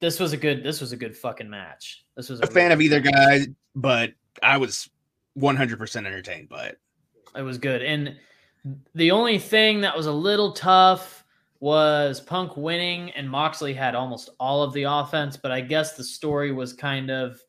[0.00, 0.62] this was a good.
[0.62, 2.04] This was a good fucking match.
[2.16, 3.12] This was A fan of either match.
[3.12, 3.40] guy,
[3.74, 4.12] but
[4.42, 4.88] I was
[5.38, 6.80] 100% entertained by it.
[7.34, 7.82] It was good.
[7.82, 8.16] And
[8.94, 11.24] the only thing that was a little tough
[11.60, 15.36] was Punk winning, and Moxley had almost all of the offense.
[15.36, 17.40] But I guess the story was kind of,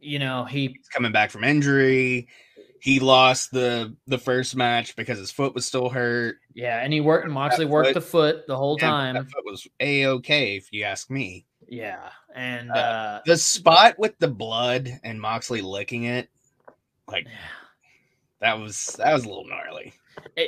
[0.00, 2.28] you know, he He's coming back from injury.
[2.80, 6.36] He lost the the first match because his foot was still hurt.
[6.54, 7.28] yeah, and he worked.
[7.28, 9.14] Moxley worked foot- the foot the whole And time.
[9.16, 11.46] that foot was a okay, if you ask me.
[11.68, 16.28] Yeah, and Uh, uh, The spot with the blood and Moxley licking it,
[17.06, 17.26] like
[18.40, 19.92] that was that was a little gnarly.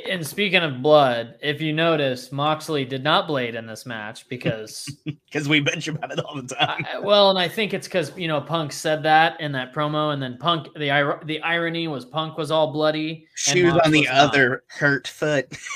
[0.07, 4.87] And speaking of blood, if you notice, Moxley did not blade in this match because,
[5.05, 6.85] Because we bitch about it all the time.
[6.93, 10.13] I- well, and I think it's because you know Punk said that in that promo,
[10.13, 14.13] and then Punk the the irony was Punk was all bloody, Shoes on the not.
[14.15, 15.47] other hurt foot.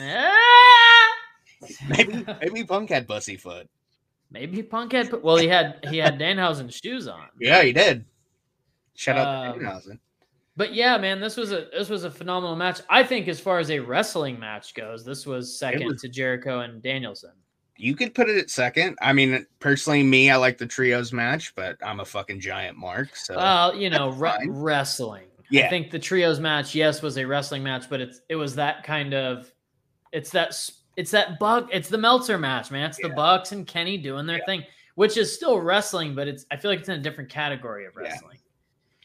[0.00, 1.08] Ah!
[1.88, 3.68] maybe maybe Punk had pussy foot.
[4.30, 7.26] Maybe Punk had well, he had he had Danhausen shoes on.
[7.40, 8.04] Yeah, he did.
[8.94, 9.98] Shout out Um, to Danhausen.
[10.58, 12.80] But yeah, man, this was a this was a phenomenal match.
[12.90, 16.60] I think as far as a wrestling match goes, this was second was- to Jericho
[16.60, 17.30] and Danielson.
[17.76, 18.98] You could put it at second.
[19.00, 23.14] I mean, personally, me, I like the trios match, but I'm a fucking giant mark.
[23.14, 25.26] So Well, you know, re- wrestling.
[25.54, 28.82] I think the trios match, yes, was a wrestling match, but it's it was that
[28.82, 29.52] kind of,
[30.12, 30.48] it's that
[30.96, 32.90] it's that bug, it's the Meltzer match, man.
[32.90, 34.44] It's the Bucks and Kenny doing their Yeah.
[34.46, 34.64] thing,
[34.96, 37.92] which is still wrestling, but it's I feel like it's in a different category of
[37.94, 38.08] Yeah.
[38.08, 38.38] wrestling.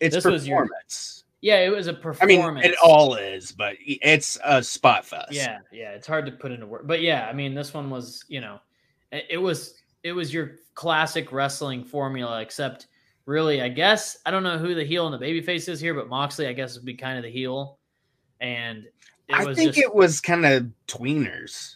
[0.02, 1.23] it's this was your- performance.
[1.44, 2.64] Yeah, it was a I performance.
[2.64, 5.34] mean, it all is, but it's a spot fest.
[5.34, 8.24] Yeah, yeah, it's hard to put into word, but yeah, I mean, this one was,
[8.30, 8.62] you know,
[9.12, 9.74] it, was
[10.04, 12.88] it was your classic wrestling formula, except
[13.26, 16.08] really, I guess I don't know who the heel and the babyface is here, but
[16.08, 17.78] Moxley, I guess, would be kind of the heel,
[18.40, 18.86] and
[19.28, 21.76] it I think just, it was kind of tweeners.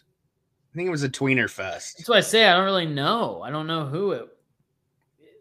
[0.72, 1.98] I think it was a tweener fest.
[1.98, 3.42] That's why I say I don't really know.
[3.42, 4.28] I don't know who it.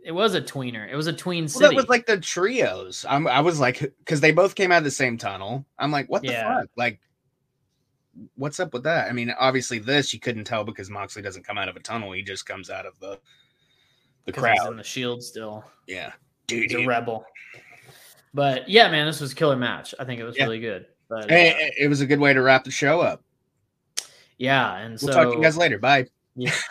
[0.08, 0.90] It was a tweener.
[0.90, 3.06] It was a tween Well, that was like the trios.
[3.10, 5.66] I'm, I was like, because they both came out of the same tunnel.
[5.78, 6.62] I'm like, what the Yeah.
[6.62, 6.70] fuck?
[6.78, 7.02] Like,
[8.36, 9.10] what's up with that?
[9.10, 12.14] I mean, obviously, this you couldn't tell because Moxley doesn't come out of a tunnel.
[12.14, 13.20] He just comes out of the
[14.24, 15.66] the he's in the shield still.
[15.88, 16.14] Yeah,
[16.48, 16.72] dude.
[16.72, 17.26] He's a rebel.
[18.34, 19.94] But yeah, man, this was a killer match.
[20.00, 20.44] I think it was Yeah.
[20.46, 20.86] really good.
[21.10, 23.24] But Hey, uh, it- it was a good way to wrap the show up.
[24.38, 25.80] yeah, and We'll so talk to you guys later.
[25.80, 26.06] Bye.
[26.38, 26.56] Yeah.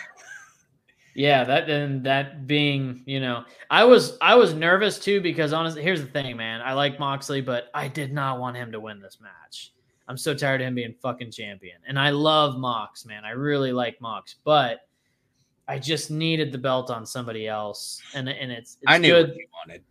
[1.17, 5.83] Yeah, that and that being, you know, I was I was nervous too because honestly,
[5.83, 6.61] here's the thing, man.
[6.61, 9.73] I like Moxley, but I did not want him to win this match.
[10.09, 11.79] I'm so tired of him being fucking champion.
[11.89, 13.25] And I love Mox, man.
[13.25, 14.81] I really like Mox, but
[15.67, 18.03] I just needed the belt on somebody else.
[18.15, 19.29] And and it's, it's I knew good.
[19.29, 19.85] what you wanted.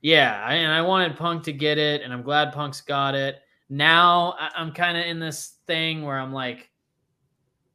[0.00, 3.36] Yeah, I, and I wanted Punk to get it, and I'm glad Punk's got it.
[3.68, 6.70] Now I'm kind of in this thing where I'm like,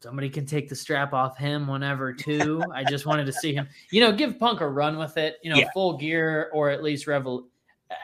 [0.02, 2.66] somebody can take the strap off him whenever too.
[2.74, 5.50] I just wanted to see him, you know, give Punk a run with it, you
[5.50, 5.70] know, Yeah.
[5.74, 7.46] full gear or at least revol,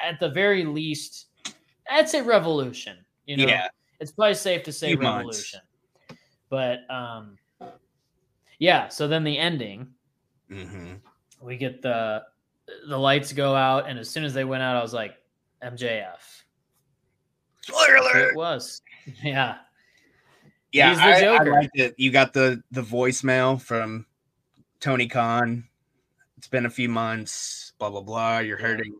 [0.03, 1.27] at the very least,
[1.89, 2.97] I'd say revolution.
[3.25, 3.67] You know, Yeah.
[3.99, 5.17] it's probably safe to say Few months.
[5.17, 5.59] revolution.
[6.49, 7.37] But um,
[8.59, 8.87] yeah.
[8.89, 9.87] So then the ending
[10.47, 10.93] hmm
[11.41, 12.23] we get the
[12.87, 15.15] the lights go out and as soon as they went out i was like
[15.63, 16.17] mjf
[17.61, 18.29] Spoiler alert.
[18.29, 18.81] it was
[19.23, 19.55] yeah
[20.75, 21.51] Yeah, He's the I, I Joker.
[21.51, 21.95] liked it.
[21.97, 24.05] You got the the voicemail from
[24.81, 25.63] Tony Khan.
[26.37, 27.71] It's been a few months.
[27.79, 28.39] Blah blah blah.
[28.39, 28.93] You're hurting.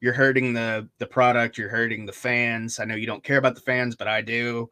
[0.00, 1.56] You're hurting the the product.
[1.56, 2.78] You're hurting the fans.
[2.78, 4.68] I know you don't care about the fans, but I do.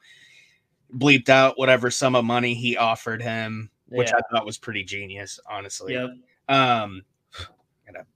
[0.95, 4.19] Bleeped out whatever sum of money he offered him, which yeah.
[4.19, 5.95] I thought was pretty genius, honestly.
[5.95, 6.11] yep
[6.51, 7.03] Um,
[7.87, 8.07] got a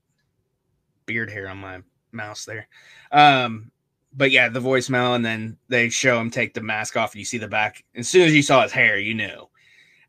[1.07, 1.79] beard hair on my
[2.11, 2.67] mouse there.
[3.11, 3.71] Um,
[4.13, 7.25] but yeah, the voicemail, and then they show him take the mask off, and you
[7.25, 7.83] see the back.
[7.95, 9.47] As soon as you saw his hair, you knew.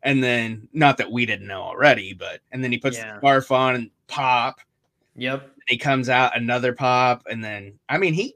[0.01, 3.13] And then, not that we didn't know already, but and then he puts Yeah.
[3.13, 4.61] the scarf on and pop.
[5.15, 8.35] yep And he comes out another pop, and then I mean he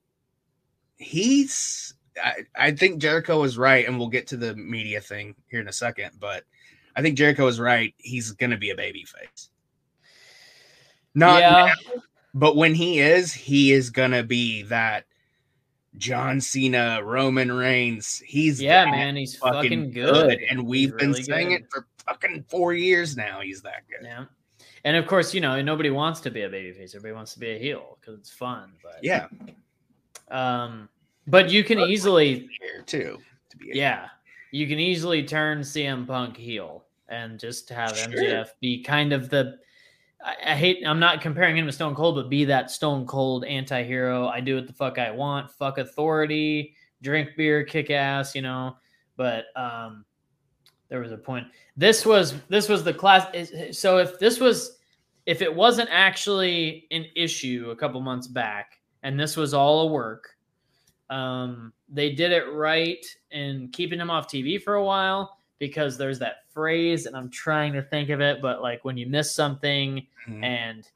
[0.98, 1.94] he's
[2.24, 5.68] I, I think Jericho was right, and we'll get to the media thing here in
[5.68, 6.44] a second, but
[6.96, 7.96] I think Jericho was right.
[7.98, 9.50] He's gonna be a baby face.
[11.16, 12.02] Not yeah now,
[12.34, 15.06] but when he is, he is gonna be that
[15.98, 18.20] John Cena, Roman Reigns.
[18.26, 20.14] He's Yeah, man, he's fucking, good.
[20.14, 20.40] good.
[20.50, 21.62] And we've He's been really saying good.
[21.62, 23.42] it for fucking four years now.
[23.42, 24.06] He's that good.
[24.06, 24.26] Yeah.
[24.86, 26.96] And of course, you know, nobody wants to be a babyface.
[26.96, 28.74] Everybody wants to be a heel because it's fun.
[28.84, 29.28] But Yeah,
[30.30, 30.90] um,
[31.28, 33.20] but you can easily, here too.
[33.52, 34.08] To be yeah,
[34.52, 38.10] you can easily turn CM Punk heel and just have Sure.
[38.12, 39.58] MJF be kind of the.
[40.24, 40.84] I, hate.
[40.86, 44.28] I'm not comparing him to Stone Cold, but be that Stone Cold anti-hero.
[44.28, 45.52] I do what the fuck I want.
[45.52, 46.76] Fuck authority.
[47.02, 48.34] Drink beer, kick ass.
[48.34, 48.78] You know.
[49.18, 50.06] But um,
[50.90, 51.48] there was a point.
[51.76, 53.28] This was this was the class.
[53.72, 54.78] So if this was,
[55.26, 59.92] if it wasn't actually an issue a couple months back, and this was all a
[59.92, 60.30] work,
[61.10, 66.20] um, they did it right in keeping him off TV for a while because there's
[66.20, 70.06] that phrase, and I'm trying to think of it, but like when you miss something
[70.28, 70.44] Mhm.
[70.44, 70.90] and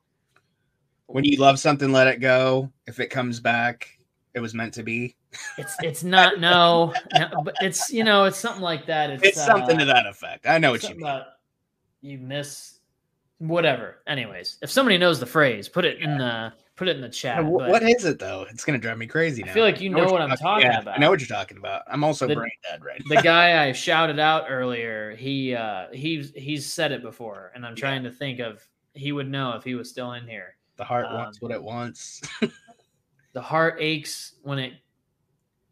[1.05, 2.70] When you love something, let it go.
[2.86, 3.97] If it comes back,
[4.34, 5.15] it was meant to be.
[5.57, 9.09] it's it's not no, no but it's you know it's something like that.
[9.11, 10.45] It's, It's something uh, to that effect.
[10.47, 11.22] I know what you mean.
[12.01, 12.80] you miss
[13.38, 13.99] whatever.
[14.07, 17.44] Anyways, if somebody knows the phrase, put it in the put it in the chat.
[17.44, 18.46] Wh- what is it though?
[18.50, 19.52] It's gonna drive me crazy now.
[19.52, 20.98] I feel like you I know what what I'm talking yeah, about.
[20.98, 21.82] I know what you're talking about.
[21.88, 26.32] I'm also The- brain dead right the guy I shouted out earlier, he uh he's
[26.34, 27.82] he's said it before, and I'm Yeah.
[27.82, 30.56] trying to think of he would know if he was still in here.
[30.78, 32.22] The heart um, wants what it wants.
[33.34, 34.74] The heart aches when it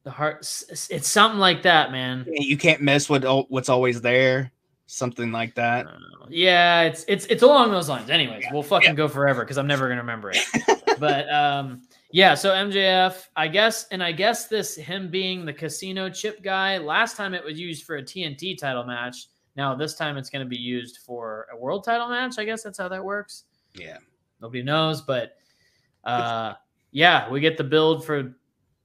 [0.03, 2.23] the heart it's something like that, man.
[2.27, 4.51] you can't miss what what's always there.
[4.87, 5.87] Something like that.
[5.87, 5.97] Uh,
[6.29, 8.09] yeah, it's it's it's along those lines.
[8.09, 8.95] Anyways, Yeah, we'll fucking yeah.
[8.95, 10.45] go forever because I'm never gonna remember it.
[10.99, 11.81] but um,
[12.11, 12.35] yeah.
[12.35, 16.77] So MJF, I guess, and I guess this him being the casino chip guy.
[16.77, 19.27] Last time it was used for a TNT title match.
[19.55, 22.37] Now this time it's gonna be used for a world title match.
[22.37, 23.45] I guess that's how that works.
[23.73, 23.97] Yeah.
[24.39, 25.37] Nobody knows, but
[26.03, 26.53] uh,
[26.91, 28.35] yeah, we get the build for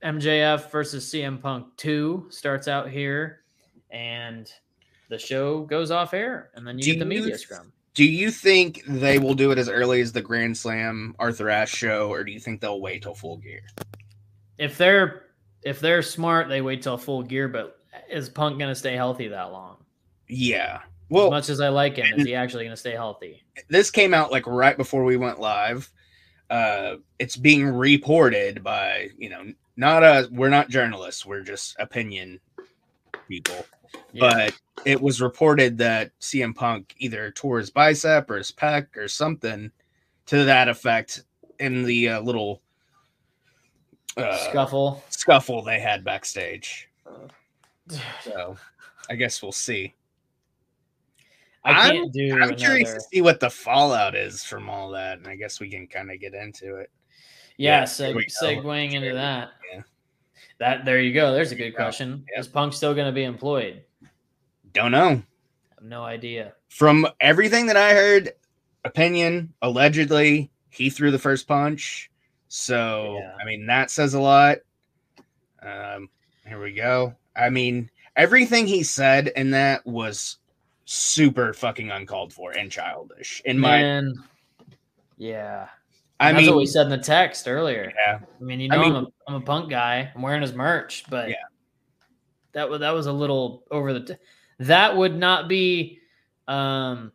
[0.03, 3.41] MJF versus CM Punk two starts out here,
[3.91, 4.51] and
[5.11, 7.73] the show goes off air, and then you Do get the you media th- scrum.
[7.95, 11.73] Do you think they will do it as early as the Grand Slam Arthur Ashe
[11.75, 13.63] show, or do you think they'll wait till full gear?
[14.57, 15.27] If they're
[15.63, 17.49] if they're smart, they wait till full gear.
[17.49, 19.77] But is Punk gonna stay healthy that long?
[20.29, 20.81] Yeah.
[21.11, 23.43] Well, as much as I like him, is he actually gonna stay healthy?
[23.69, 25.91] this came out like right before we went live.
[26.49, 32.39] Uh, it's being reported by you know not a we're not journalists we're just opinion
[33.29, 33.65] people
[34.13, 34.21] Yeah.
[34.21, 39.09] but it was reported that CM Punk either tore his bicep or his pec or
[39.09, 39.71] something
[40.27, 41.25] to that effect
[41.59, 42.63] in the uh, little
[44.17, 45.03] uh, scuffle.
[45.11, 46.89] scuffle they had backstage.
[48.23, 48.57] So
[49.09, 49.95] I guess we'll see.
[51.65, 55.27] I I'm- do I'm curious to see what the fallout is from all that, and
[55.27, 56.91] I guess we can kind of get into it.
[57.57, 59.51] Yeah, Yeah, seg- segueing into that.
[59.73, 59.83] Yeah.
[60.61, 61.33] That there you go.
[61.33, 62.25] There's a good question.
[62.37, 63.83] Is Punk still going to be employed?
[64.75, 65.09] Don't know.
[65.09, 66.53] I have no idea.
[66.69, 68.35] From everything that I heard,
[68.85, 72.11] opinion allegedly he threw the first punch.
[72.49, 73.35] So Yeah.
[73.41, 74.59] I mean that says a lot.
[75.63, 76.11] Um,
[76.47, 77.15] here we go.
[77.35, 80.37] I mean everything he said in that was
[80.85, 83.41] super fucking uncalled for and childish.
[83.47, 84.03] In my,
[85.17, 85.69] yeah.
[86.21, 87.93] I That's mean, what we said in the text earlier.
[88.07, 90.13] yeah, I mean, you know, I mean- am a, I'm a punk guy.
[90.15, 91.37] I'm wearing his merch, but Yeah.
[92.53, 94.01] that was that was a little over the.
[94.01, 94.15] T-
[94.61, 95.99] that would not be,
[96.47, 97.11] um,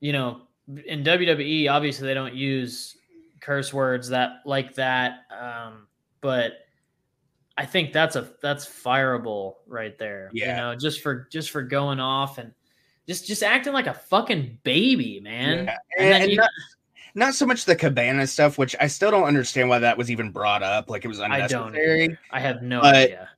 [0.00, 0.42] you know,
[0.86, 1.68] in WWE.
[1.68, 2.96] Obviously, they don't use
[3.40, 5.20] curse words that like that.
[5.36, 5.88] Um,
[6.20, 6.52] but
[7.56, 10.30] I think that's a that's fireable right there.
[10.32, 10.50] Yeah.
[10.50, 12.52] you know, just for just for going off and
[13.08, 15.64] just just acting like a fucking baby, man.
[15.64, 15.76] yeah.
[15.98, 16.50] And And, and you- not,
[17.18, 20.30] not so much the cabana stuff, which I still don't understand why that was even
[20.30, 20.88] brought up.
[20.88, 22.04] Like it was unnecessary.
[22.04, 22.18] I don't.
[22.30, 23.28] I have no But- idea.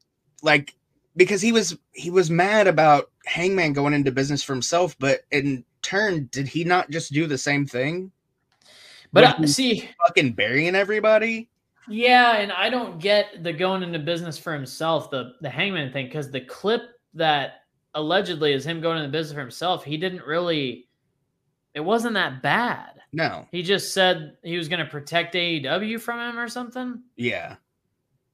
[0.43, 0.75] like
[1.17, 5.65] because he was he was mad about Hangman going into business for himself, but in
[5.83, 8.13] turn, did he not just do the same thing?
[9.13, 11.49] But uh, see, fucking burying everybody.
[11.89, 16.07] yeah, and I don't get the going into business for himself, the the hangman thing,
[16.07, 16.83] because the clip
[17.15, 17.65] that
[17.95, 20.87] allegedly is him going into business for himself, he didn't really.
[21.75, 23.01] It wasn't that bad.
[23.13, 27.03] No, He just said he was going to protect AEW from him or something.
[27.17, 27.57] yeah,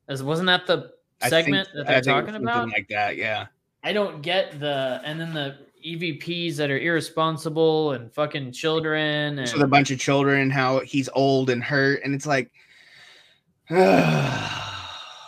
[0.08, 2.68] As wasn't that the I think- segment that they're think it was talking something about?
[2.68, 3.16] like that.
[3.16, 3.46] Yeah,
[3.82, 5.56] I don't get the and then the
[5.86, 11.08] EVPs that are irresponsible and fucking children and with a bunch of children, how he's
[11.14, 12.50] old and hurt, and it's like,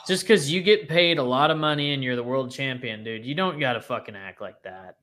[0.07, 3.25] Just because you get paid a lot of money and you're the world champion, dude,
[3.27, 4.97] you don't got to fucking act like that.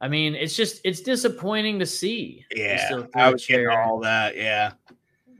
[0.00, 2.44] I mean, it's just it's disappointing to see.
[2.54, 4.36] Yeah, I was getting all that.
[4.36, 4.72] Yeah,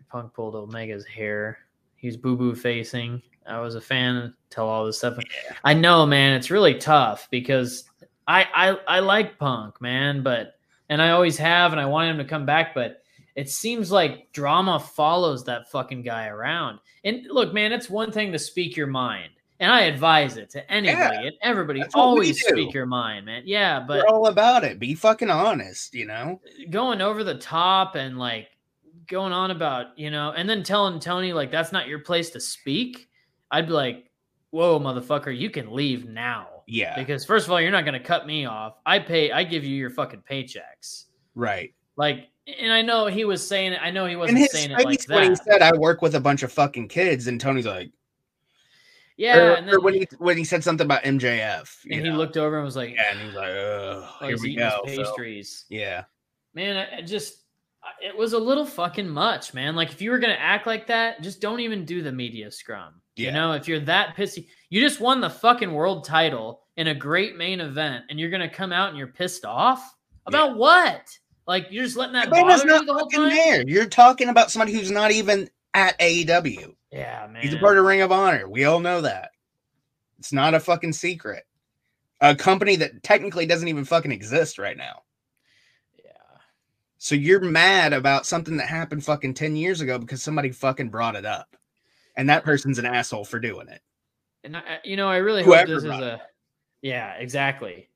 [0.08, 1.58] Punk pulled Omega's hair.
[1.96, 3.20] He's boo boo facing.
[3.46, 5.18] I was a fan until all this stuff.
[5.64, 7.84] I know, man, it's really tough because
[8.26, 10.54] I, I I like Punk, man, but
[10.88, 13.02] and I always have, and I want him to come back, but
[13.34, 16.78] it seems like drama follows that fucking guy around.
[17.04, 20.70] And look, man, it's one thing to speak your mind, and I advise it to
[20.70, 21.80] anybody Yeah, and everybody.
[21.80, 23.42] that's what we Always speak your mind, man.
[23.46, 24.78] Yeah, but We're all about it.
[24.78, 26.40] Be fucking honest, you know?
[26.70, 28.48] going over the top and like
[29.06, 32.40] going on about you know and then telling tony like that's not your place to
[32.40, 33.06] speak
[33.50, 34.10] i'd be like
[34.48, 36.96] whoa motherfucker you can leave now Yeah.
[36.96, 39.62] because first of all you're not going to cut me off i pay i give
[39.62, 41.74] you your fucking paychecks Right.
[41.96, 42.28] like
[42.62, 45.04] and i know he was saying it i know he wasn't his saying it like
[45.04, 45.14] that.
[45.14, 47.90] when he said, I work with a bunch of fucking kids, and Tony's like,
[49.16, 52.12] yeah or, and then when he when he said something about MJF, you and he
[52.12, 54.80] looked over and was like yeah, and he's like, Ugh, oh, here he's we go.
[54.84, 56.04] Phil." pastries Yeah.
[56.54, 57.38] man I, just
[58.00, 61.22] it was a little fucking much man like if you were gonna act like that
[61.22, 65.00] just don't even do the media scrum you know if you're that pissy you just
[65.00, 68.88] won the fucking world title in a great main event and you're gonna come out
[68.88, 69.94] and you're pissed off
[70.26, 71.06] about what
[71.46, 73.64] like you're just letting that bother not you the whole time there.
[73.66, 76.74] You're talking about somebody who's not even at AEW.
[76.94, 78.48] Yeah man He's a part of Ring of Honor.
[78.48, 79.30] We all know that.
[80.18, 81.44] It's not a fucking secret.
[82.20, 85.02] A company that technically doesn't even fucking exist right now.
[86.02, 86.12] yeah
[86.98, 91.16] So you're mad about something that happened fucking 10 years ago because somebody fucking brought
[91.16, 91.56] it up.
[92.16, 93.82] And that person's an asshole for doing it.
[94.44, 96.22] and I, you know i really hope this is a
[96.80, 97.88] yeah exactly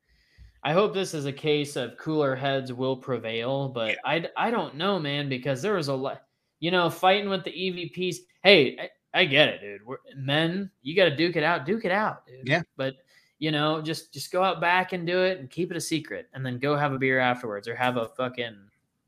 [0.64, 4.74] I hope this is a case of cooler heads will prevail, but I I don't
[4.74, 6.22] know, man, because there was a lot,
[6.59, 8.16] you know, fighting with the EVPs.
[8.43, 9.86] Hey, I, I get it, dude.
[9.86, 12.47] We're, men, you got to duke it out, duke it out, dude.
[12.47, 12.62] Yeah.
[12.76, 12.97] But
[13.39, 16.28] you know, just just go out back and do it, and keep it a secret,
[16.34, 18.57] and then go have a beer afterwards, or have a fucking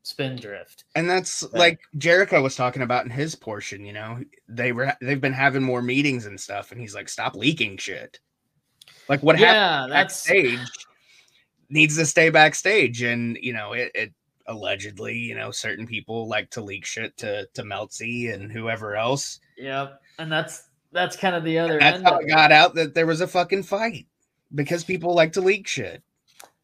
[0.02, 0.84] Spindrift.
[0.94, 1.58] And that's Yeah.
[1.58, 4.22] like Jericho was talking about in his portion, you know.
[4.48, 8.18] They were they've been having more meetings and stuff and he's like stop leaking shit.
[9.08, 10.86] Like what happened yeah, that's backstage
[11.68, 14.12] needs to stay backstage and you know it, it
[14.50, 19.40] allegedly you know certain people like to leak shit to to Meltzy and whoever else.
[19.56, 22.04] Yep, and that's that's kind of the other that's end.
[22.04, 24.06] how it got out that there was a fucking fight
[24.54, 26.02] because people like to leak shit.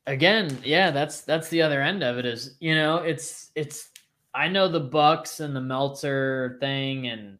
[0.06, 3.90] Again yeah that's that's the other end of it is you know it's it's
[4.34, 7.38] i know the bucks and the meltzer thing and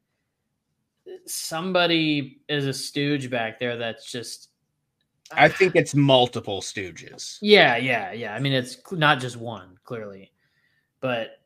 [1.27, 4.49] somebody is a stooge back there that's just
[5.31, 7.39] i think it's multiple stooges.
[7.41, 8.35] Yeah yeah yeah.
[8.35, 10.33] I mean it's not just one clearly
[11.07, 11.39] but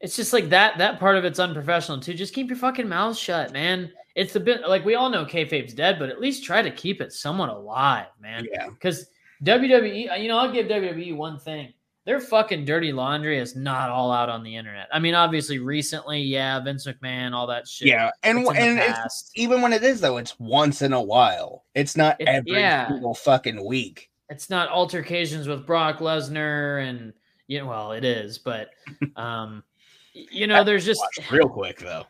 [0.00, 3.16] it's just like that that part of it's unprofessional too just keep your fucking mouth
[3.16, 6.60] shut man it's a bit like we all know kayfabe's dead but at least try
[6.62, 9.06] to keep it somewhat alive man yeah because
[9.42, 11.72] WWE, uh, you know, I'll give WWE one thing.
[12.04, 14.86] Their fucking dirty laundry is not all out on the internet.
[14.92, 17.88] I mean, obviously, recently, yeah, Vince McMahon, all that shit.
[17.88, 18.82] yeah and and
[19.36, 22.88] even when it is though it's once in a while it's not It's- every yeah.
[22.88, 27.14] single fucking week It's not altercations with Brock Lesnar, and
[27.58, 28.70] know, well, it is, but
[29.16, 29.64] um,
[30.12, 32.04] you know, there's just real quick though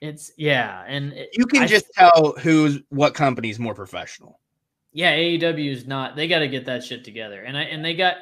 [0.00, 4.38] it's yeah, and it- you can I- just tell who's what company's more professional
[4.96, 6.14] yeah, AEW is not.
[6.14, 8.14] They got to get that shit together, and I and they got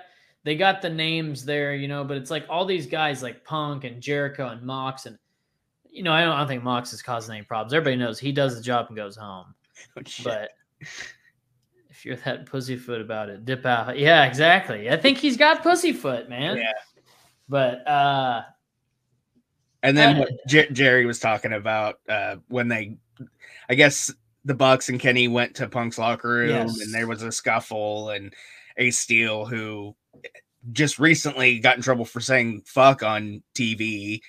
[0.42, 2.02] they got the names there, you know.
[2.02, 5.18] But it's like all these guys like Punk and Jericho and Mox, and
[5.90, 7.74] you know, I don't, I don't think Mox is causing any problems.
[7.74, 9.54] Everybody knows he does the job and goes home.
[10.24, 10.50] But
[12.02, 13.96] if you're that pussyfoot about it, dip out.
[13.96, 14.90] Yeah, exactly.
[14.90, 16.56] I think he's got pussyfoot, man.
[16.56, 16.72] Yeah.
[17.48, 18.42] But uh,
[19.84, 22.96] And then what Jer- Jerry was talking about uh, when they,
[23.68, 24.12] I guess
[24.44, 26.80] the Bucks and Kenny went to Punk's locker room Yes.
[26.80, 28.34] and there was a scuffle and
[28.78, 29.94] Ace Steel who
[30.72, 34.20] just recently got in trouble for saying fuck on TV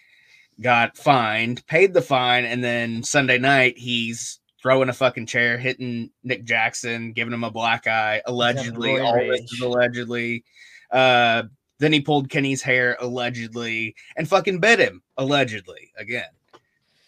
[0.61, 6.09] got fined, paid the fine, and then Sunday night he's throwing a fucking chair, hitting
[6.23, 8.97] Nick Jackson, giving him a black eye, allegedly.
[8.97, 10.45] All this is allegedly.
[10.89, 11.43] Uh,
[11.79, 16.29] then he pulled Kenny's hair allegedly and fucking bit him allegedly again.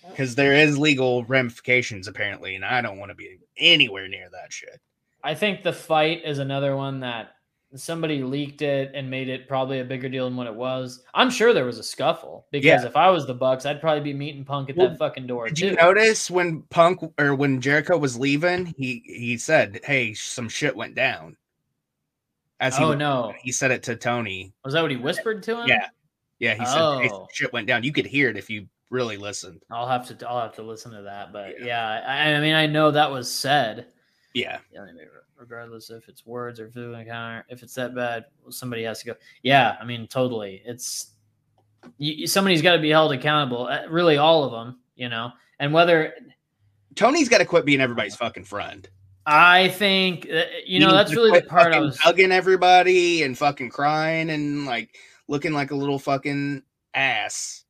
[0.09, 4.51] Because there is legal ramifications apparently, and I don't want to be anywhere near that
[4.51, 4.81] shit.
[5.23, 7.34] I think the fight is another one that
[7.77, 11.03] somebody leaked it and made it probably a bigger deal than what it was.
[11.13, 12.85] I'm sure there was a scuffle because Yeah.
[12.87, 15.47] if I was the Bucks, I'd probably be meeting Punk at Well, that fucking door
[15.47, 15.65] Did too.
[15.67, 20.75] you notice when Punk or when Jericho was leaving, he he said, "Hey, some shit
[20.75, 21.37] went down."
[22.59, 24.53] As he oh no, he said it to Tony.
[24.63, 25.67] was that what he whispered to him?
[25.67, 25.87] Yeah,
[26.39, 27.27] yeah, he said "Hey, some Oh.
[27.33, 27.83] shit went down.
[27.83, 29.61] You could hear it if you really listened.
[29.69, 30.27] I'll have to.
[30.29, 31.33] I'll have to listen to that.
[31.33, 31.65] But Yeah.
[31.65, 33.87] yeah, I, I mean, I know that was said.
[34.35, 35.05] Yeah, Yeah, I mean,
[35.37, 39.13] regardless if it's words or food encounter, if it's that bad, somebody has to go.
[39.43, 40.61] Yeah, I mean, totally.
[40.65, 41.11] It's
[41.97, 43.67] you, somebody's got to be held accountable.
[43.67, 45.31] uh, Really, all of them, you know.
[45.59, 46.13] And whether
[46.95, 48.87] Tony's got to quit being everybody's fucking friend.
[49.25, 51.97] I think uh, you know He that's really the part I was.
[51.97, 54.95] hugging everybody and fucking crying and like
[55.27, 56.61] looking like a little fucking
[56.93, 57.63] ass.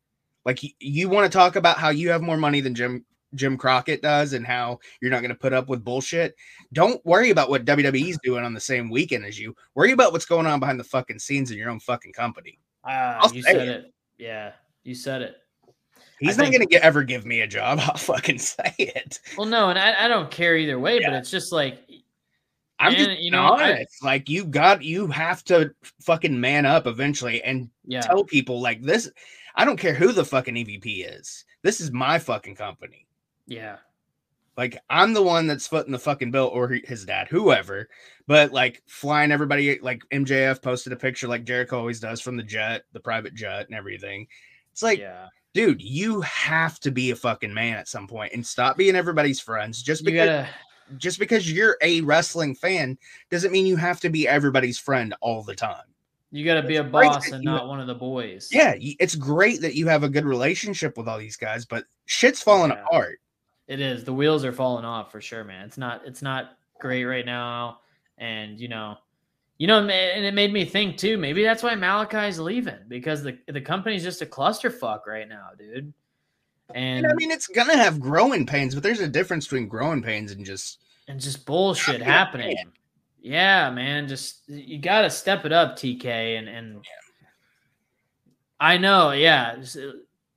[0.45, 3.57] Like y- you want to talk about how you have more money than Jim Jim
[3.57, 6.35] Crockett does and how you're not going to put up with bullshit.
[6.73, 9.55] Don't worry about what WWE's doing on the same weekend as you.
[9.73, 12.59] Worry about what's going on behind the fucking scenes in your own fucking company.
[12.83, 13.67] Ah, I'll you said it.
[13.67, 13.93] it.
[14.17, 14.51] Yeah,
[14.83, 15.35] you said it.
[16.19, 17.79] He's I not think- going to ever give me a job.
[17.81, 19.19] I'll fucking say it.
[19.37, 21.79] Well, no, and I, I don't care either way, but it's just like
[22.79, 26.87] I'm Man, just you know, I- like you got you have to fucking man up
[26.87, 29.09] eventually and yeah, tell people like this.
[29.55, 31.45] I don't care who the fucking EVP is.
[31.63, 33.04] This is my fucking company.
[33.47, 33.77] Yeah,
[34.57, 37.89] Like I'm the one that's footing the fucking bill, or his dad, whoever.
[38.27, 42.43] But like flying everybody, like MJF posted a picture, like Jericho always does, from the
[42.43, 44.27] jet, the private jet, and everything.
[44.71, 45.27] It's like, yeah.
[45.53, 49.39] dude, you have to be a fucking man at some point and stop being everybody's
[49.39, 49.81] friends.
[49.83, 50.49] Just because, gotta.
[50.97, 52.97] just because you're a wrestling fan
[53.29, 55.83] doesn't mean you have to be everybody's friend all the time.
[56.31, 58.49] You got to be a boss and not one of the boys.
[58.51, 62.41] Yeah, it's great that you have a good relationship with all these guys, but shit's
[62.41, 62.83] falling Yeah.
[62.83, 63.19] apart.
[63.67, 64.03] It is.
[64.03, 65.65] The wheels are falling off for sure, man.
[65.65, 66.01] It's not.
[66.05, 67.79] It's not great right now,
[68.17, 68.97] and you know,
[69.57, 71.17] you know, and it made me think too.
[71.17, 75.93] Maybe that's why Malakai's leaving because the the company's just a clusterfuck right now, dude.
[76.73, 80.01] And And I mean, it's gonna have growing pains, but there's a difference between growing
[80.01, 82.55] pains and just and just bullshit happening.
[82.55, 82.71] man.
[83.21, 84.07] Yeah, man.
[84.07, 86.05] Just you got to step it up, TK.
[86.05, 86.85] And and
[88.59, 89.55] I know, yeah.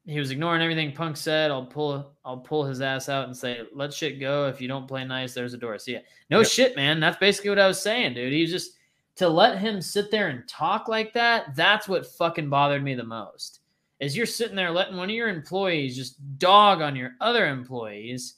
[0.09, 1.51] He was ignoring everything Punk said.
[1.51, 4.49] I'll pull I'll pull his ass out and say, "Let shit go.
[4.49, 6.01] If you don't play nice, there's a door." See ya.
[6.31, 6.49] No Yep.
[6.49, 6.99] shit, man.
[6.99, 8.33] That's basically what I was saying, dude.
[8.33, 8.79] He was just
[9.17, 11.55] to let him sit there and talk like that.
[11.55, 13.61] That's what fucking bothered me the most.
[14.01, 18.37] Is you're sitting there letting one of your employees just dog on your other employees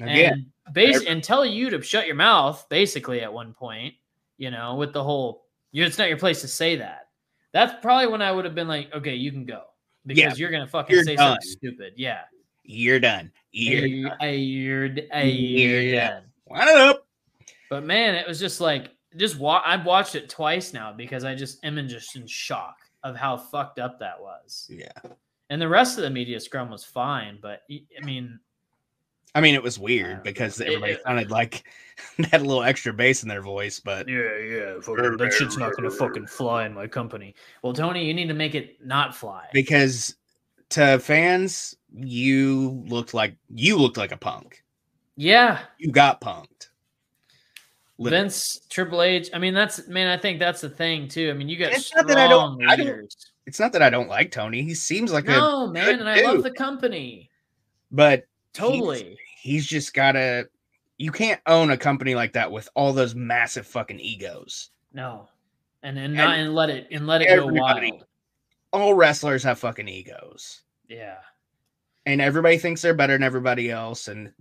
[0.00, 3.94] again, and base and tell you to shut your mouth basically at one point
[4.38, 7.08] you know with the whole it's not your place to say that
[7.52, 9.62] that's probably when i would have been like okay you can go
[10.06, 11.32] because Yeah, you're gonna fucking you're say done.
[11.40, 12.22] something stupid yeah
[12.62, 13.32] you're done.
[13.52, 16.22] You're you're, you're, you're, You're done.
[16.52, 17.06] Up.
[17.68, 21.34] but man it was just like just wa- i've watched it twice now because i
[21.34, 24.92] just am in just in shock of how fucked up that was Yeah.
[25.48, 28.38] and the rest of the media scrum was fine but I mean
[29.34, 31.64] I mean, it was weird because it- everybody it- sounded like
[32.18, 34.74] they had a little extra bass in their voice, but Yeah, yeah.
[34.80, 37.34] Fucking, that shit's not gonna fucking fly in my company.
[37.62, 39.46] Well, Tony, you need to make it not fly.
[39.52, 40.16] because
[40.70, 44.62] to fans, you looked like you looked like a punk.
[45.16, 46.68] Yeah, You got punked.
[47.98, 48.22] Literally.
[48.24, 49.28] Vince, Triple H.
[49.34, 50.06] I mean, that's man.
[50.08, 51.28] I think that's the thing too.
[51.30, 53.16] I mean, you got it's strong not that I don't- I don't- leaders.
[53.46, 54.62] It's not that I don't like Tony.
[54.62, 57.30] He seems like No, a man, good and I love the company.
[57.90, 59.16] but Totally.
[59.40, 60.48] he's just gotta
[60.98, 64.70] you can't own a company like that with all those massive fucking egos.
[64.92, 65.28] No,
[65.82, 68.04] and and not and let it and let it go wild.
[68.72, 70.62] All wrestlers have fucking egos.
[70.88, 71.18] Yeah,
[72.04, 74.08] And everybody thinks they're better than everybody else.
[74.08, 74.32] And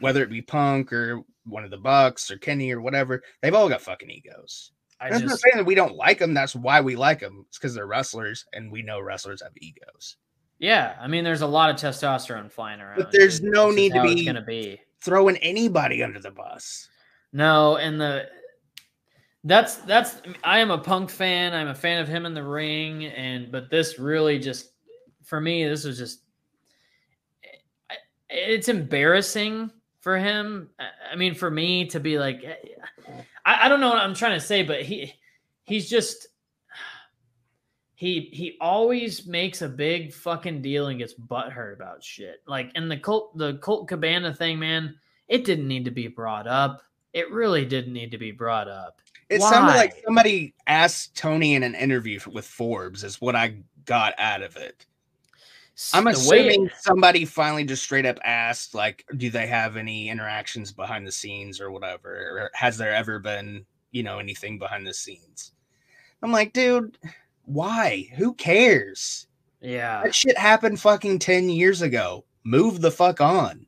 [0.00, 3.68] whether it be Punk or one of the Bucks or Kenny or whatever, they've all
[3.68, 4.72] got fucking egos.
[5.00, 6.34] I That's not just saying that we don't like them.
[6.34, 7.44] That's why we like them.
[7.48, 10.16] It's because they're wrestlers, and we know wrestlers have egos.
[10.58, 10.96] Yeah.
[11.00, 12.96] I mean, there's a lot of testosterone flying around.
[12.98, 13.52] But there's dude.
[13.52, 14.80] no This need to be- gonna be.
[15.00, 16.88] Throwing anybody under the bus.
[17.32, 18.28] No, and the
[19.44, 21.54] that's that's I am a punk fan.
[21.54, 24.70] I'm a fan of him in the ring, and but this really just
[25.22, 26.20] for me, this was just
[28.28, 30.70] it's embarrassing for him.
[30.78, 32.42] I- I mean, for me to be like,
[33.44, 35.12] I, I don't know what I'm trying to say, but he
[35.64, 36.26] he's just
[37.96, 42.42] he he always makes a big fucking deal and gets butthurt about shit.
[42.46, 44.94] Like in the Colt the Colt Cabana thing, man,
[45.28, 46.82] it didn't need to be brought up.
[47.14, 49.00] It really didn't need to be brought up.
[49.30, 54.14] It sounded like somebody asked Tony in an interview with Forbes, is what I got
[54.18, 54.84] out of it.
[55.94, 60.10] I'm the way- assuming somebody finally just straight up asked, like, do they have any
[60.10, 62.10] interactions behind the scenes or whatever?
[62.10, 65.52] Or has there ever been, you know, anything behind the scenes?
[66.22, 66.96] I'm like, dude,
[67.46, 68.08] why?
[68.16, 69.26] Who cares?
[69.60, 72.24] yeah, That shit happened fucking 10 years ago.
[72.44, 73.66] Move the fuck on.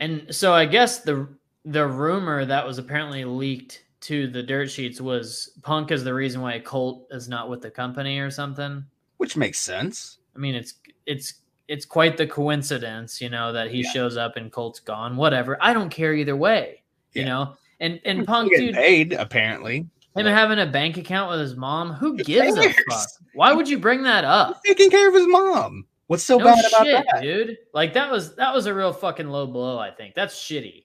[0.00, 1.28] and so I guess the
[1.64, 6.40] the rumor that was apparently leaked to the dirt sheets was Punk is the reason
[6.40, 8.84] why Colt is not with the company or something.
[9.18, 10.18] Which makes sense.
[10.34, 10.74] I mean, it's
[11.06, 11.34] it's
[11.68, 13.90] it's quite the coincidence, you know, that he Yeah.
[13.92, 15.16] shows up and Colt's gone.
[15.16, 16.82] Whatever, I don't care either way,
[17.12, 17.54] you know.
[17.78, 19.86] And and Punk, dude, paid, apparently.
[20.16, 23.08] Him having a bank account with his mom, who gives a fuck?
[23.34, 24.62] Why would you bring that up?
[24.64, 25.86] Taking care of his mom.
[26.08, 27.22] What's so no bad about that?
[27.22, 27.56] dude.
[27.72, 29.78] Like that was that was a real fucking low blow.
[29.78, 30.84] I think that's shitty.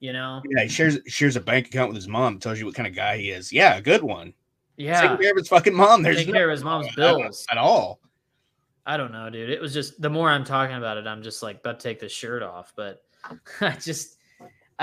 [0.00, 0.42] You know?
[0.48, 2.38] Yeah, he shares shares a bank account with his mom.
[2.38, 3.52] Tells you what kind of guy he is.
[3.52, 4.32] Yeah, a good one.
[4.76, 5.00] Yeah.
[5.02, 6.02] Taking care of his fucking mom.
[6.02, 7.46] There's Taking no- care of his mom's bills.
[7.50, 8.00] at all.
[8.84, 9.50] I don't know, dude.
[9.50, 12.00] It was just the more I'm talking about it, I'm just like about to take
[12.00, 12.72] the shirt off.
[12.74, 13.02] But
[13.60, 14.16] I just,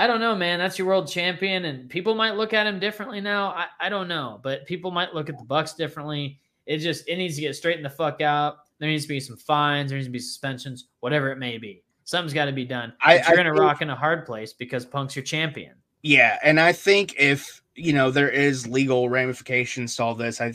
[0.00, 0.58] I don't know, man.
[0.58, 3.48] That's your world champion, and people might look at him differently now.
[3.48, 6.38] I, I don't know, but people might look at the Bucks differently.
[6.66, 8.56] It just it needs to get straightened the fuck out.
[8.78, 9.90] There needs to be some fines.
[9.90, 11.82] There needs to be suspensions, whatever it may be.
[12.04, 12.94] Something's got to be done.
[13.02, 15.22] I- But you're I in a think- rock in a hard place because Punk's your
[15.24, 15.74] champion.
[16.02, 20.54] Yeah, and I think if you know there is legal ramifications to all this, I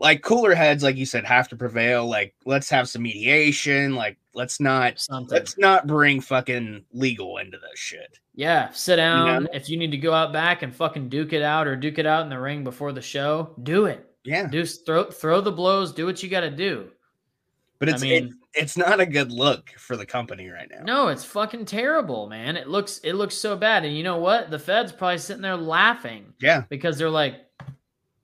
[0.00, 2.06] like cooler heads, like you said, have to prevail.
[2.06, 3.94] Like, let's have some mediation.
[3.94, 5.32] Like, let's not Something.
[5.36, 8.18] let's not bring fucking legal into this shit.
[8.34, 9.44] Yeah, sit down.
[9.44, 9.48] know?
[9.52, 12.06] If you need to go out back and fucking duke it out or duke it
[12.06, 14.06] out in the ring before the show, do it.
[14.24, 15.92] Yeah, Do throw throw the blows.
[15.92, 16.90] Do what you got to do.
[17.78, 20.82] but I it's mean- it- it's not a good look for the company right now.
[20.82, 22.56] No, it's fucking terrible, man.
[22.56, 23.84] It looks it looks so bad.
[23.84, 24.50] And you know what?
[24.50, 27.36] The Fed's probably sitting there laughing Yeah, because they're like,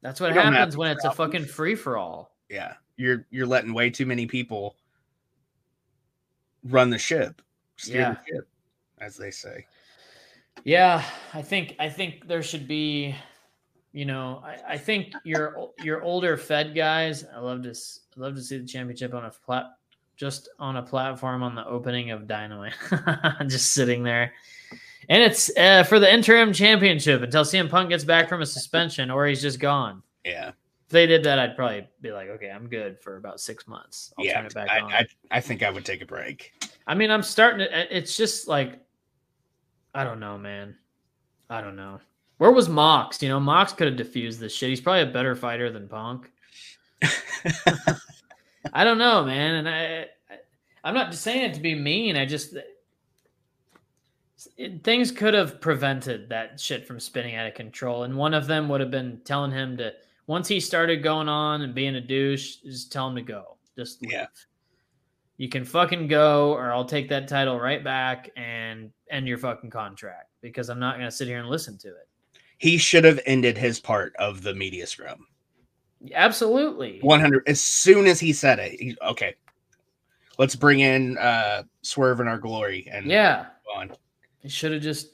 [0.06, 2.32] that's what We don't have happens when it's a fucking free for all.
[2.48, 4.76] yeah, you're you're letting way too many people
[6.64, 7.42] run the ship,
[7.76, 8.12] steer Yeah.
[8.14, 8.48] the ship,
[9.00, 9.66] as they say.
[10.64, 11.04] Yeah,
[11.34, 13.14] I think I think there should be,
[13.92, 17.24] you know, I, I think your your older Fed guys.
[17.34, 19.66] I love to I love to see the championship on a plat
[20.16, 22.72] just on a platform on the opening of Dynamite,
[23.48, 24.32] just sitting there,
[25.08, 29.10] and it's uh, for the interim championship until CM Punk gets back from a suspension
[29.10, 30.02] or he's just gone.
[30.24, 33.68] Yeah, If they did that, I'd probably be like, okay, I'm good for about six
[33.68, 34.12] months.
[34.18, 34.34] I'll yeah.
[34.34, 34.92] turn it back I, on.
[34.92, 36.52] I I think I would take a break.
[36.86, 37.96] I mean, I'm starting to.
[37.96, 38.80] It's just like,
[39.94, 40.76] I don't know, man.
[41.48, 42.00] I don't know.
[42.38, 43.22] Where was Mox?
[43.22, 44.68] You know, Mox could have diffused this shit.
[44.68, 46.30] He's probably a better fighter than Punk.
[48.72, 49.54] I don't know, man.
[49.54, 50.38] And I, I
[50.84, 52.16] I'm not just saying it to be mean.
[52.16, 52.54] I just
[54.56, 58.04] it, things could have prevented that shit from spinning out of control.
[58.04, 59.92] And one of them would have been telling him to
[60.26, 63.56] once he started going on and being a douche, just tell him to go.
[63.76, 64.12] Just leave.
[64.12, 64.26] Yeah.
[65.38, 69.70] You can fucking go, or I'll take that title right back and end your fucking
[69.70, 72.08] contract because I'm not gonna sit here and listen to it.
[72.58, 75.26] he should have ended his part of the media scrum.
[76.14, 76.98] Absolutely.
[77.02, 79.34] 100 as soon as he said it he, okay
[80.38, 83.46] let's bring in uh swerve in our glory and Yeah.
[83.66, 83.90] go on
[84.46, 85.08] He should have just.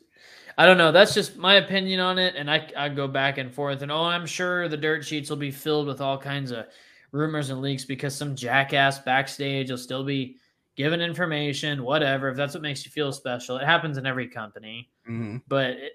[0.59, 0.93] I don't know.
[0.93, 4.03] That's just my opinion on it, and I I go back and forth, and oh,
[4.05, 6.67] I'm sure the dirt sheets will be filled with all kinds of
[7.11, 10.37] rumors and leaks because some jackass backstage will still be
[10.77, 12.29] giving information, whatever.
[12.29, 14.91] If that's what makes you feel special, it happens in every company.
[15.09, 15.41] Mhm.
[15.49, 15.93] But it,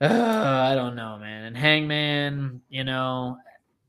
[0.00, 0.06] uh,
[0.70, 1.44] I don't know, man.
[1.46, 3.38] And Hangman, you know,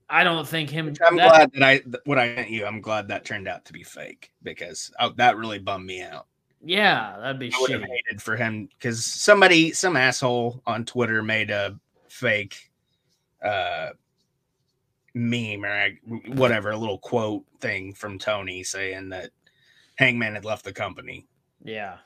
[0.10, 0.94] I don't think him.
[1.06, 3.72] i'm that- glad that i what i sent you i'm glad that turned out to
[3.72, 6.28] be fake because oh, that really bummed me out
[6.64, 11.24] Yeah, that'd be i would have hated for him because somebody some asshole on twitter
[11.24, 12.72] made a fake
[13.44, 13.90] uh
[15.14, 15.90] meme or
[16.36, 19.32] whatever a little quote thing from tony saying that
[19.96, 21.26] hangman had left the company
[21.64, 21.98] Yeah.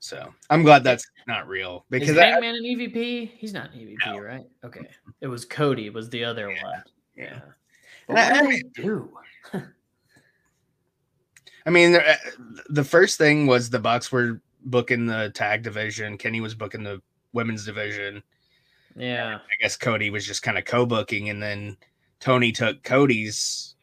[0.00, 3.32] so i'm glad that's not real Is because I, Hangman an EVP?
[3.36, 4.18] He's not an EVP, No.
[4.18, 4.46] right?
[4.64, 4.80] Okay.
[5.20, 6.82] It was Cody was the other one.
[7.16, 7.40] yeah.
[8.08, 9.18] But And I- what did they do?
[11.66, 12.16] I mean, the,
[12.68, 16.18] the first thing was the Bucks were booking the tag division.
[16.18, 17.00] Kenny was booking the
[17.32, 18.22] women's division.
[18.96, 19.36] Yeah.
[19.36, 21.76] I guess Cody was just kind of co-booking, and then
[22.20, 23.74] Tony took Cody's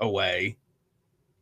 [0.00, 0.56] away.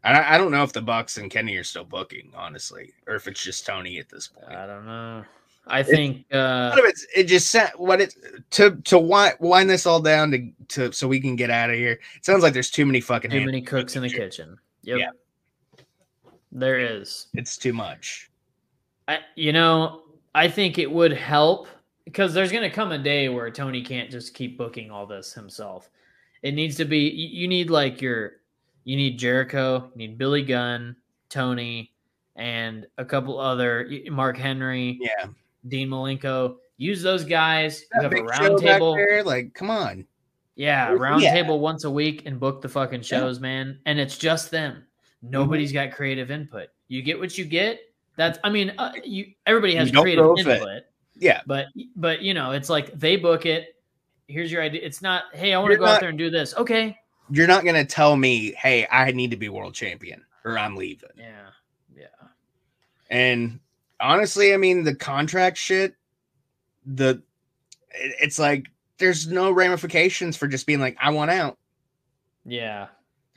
[0.05, 3.27] I, I don't know if the Bucks and Kenny are still booking, honestly, or if
[3.27, 4.57] it's just Tony at this point.
[4.57, 5.25] I don't know.
[5.69, 8.15] I think A uh it's it just sa- what it
[8.51, 11.77] to to wind, wind this all down to to so we can get out of
[11.77, 11.99] here.
[12.17, 14.59] It sounds like there's too many fucking too many cooks in the kitchen.
[14.83, 14.99] Yep.
[14.99, 15.11] Yeah.
[16.53, 17.27] There is.
[17.35, 18.31] It's too much.
[19.09, 20.03] I you know,
[20.35, 21.69] I think it would help
[22.05, 25.33] because there's going to come a day where Tony can't just keep booking all this
[25.33, 25.91] himself.
[26.43, 28.41] It needs to be you need like your
[28.85, 30.97] you need Jericho, you need Billy Gunn,
[31.29, 31.93] Tony,
[32.37, 35.27] and a couple other Mark Henry, Yeah,
[35.69, 36.57] Dean Malenko.
[36.79, 37.85] Use those guys.
[37.93, 38.95] That have a round table.
[38.95, 40.07] there, like come on.
[40.55, 41.35] Yeah, round he at?
[41.35, 43.79] table once a week and book the fucking shows, man.
[43.85, 44.85] And it's just them.
[45.23, 45.89] Nobody's Mm-hmm.
[45.91, 46.69] got creative input.
[46.89, 47.81] You get what you get.
[48.17, 50.47] That's I mean, uh, you everybody has You creative throw a fit.
[50.63, 50.83] input,
[51.17, 51.67] Yeah, but
[51.97, 53.75] but you know, it's like they book it.
[54.29, 54.81] Here's your idea.
[54.83, 56.55] It's not, hey, I want to go out there and do this.
[56.57, 56.97] Okay.
[57.31, 61.11] you're not gonna tell me, hey, I need to be world champion or I'm leaving.
[61.17, 61.49] Yeah.
[61.97, 62.07] Yeah.
[63.11, 63.59] And
[64.01, 65.95] honestly, I mean, the contract shit,
[66.87, 67.23] the
[67.91, 68.67] it- it's like
[68.99, 71.59] there's no ramifications for just being like, I want out.
[72.45, 72.87] Yeah.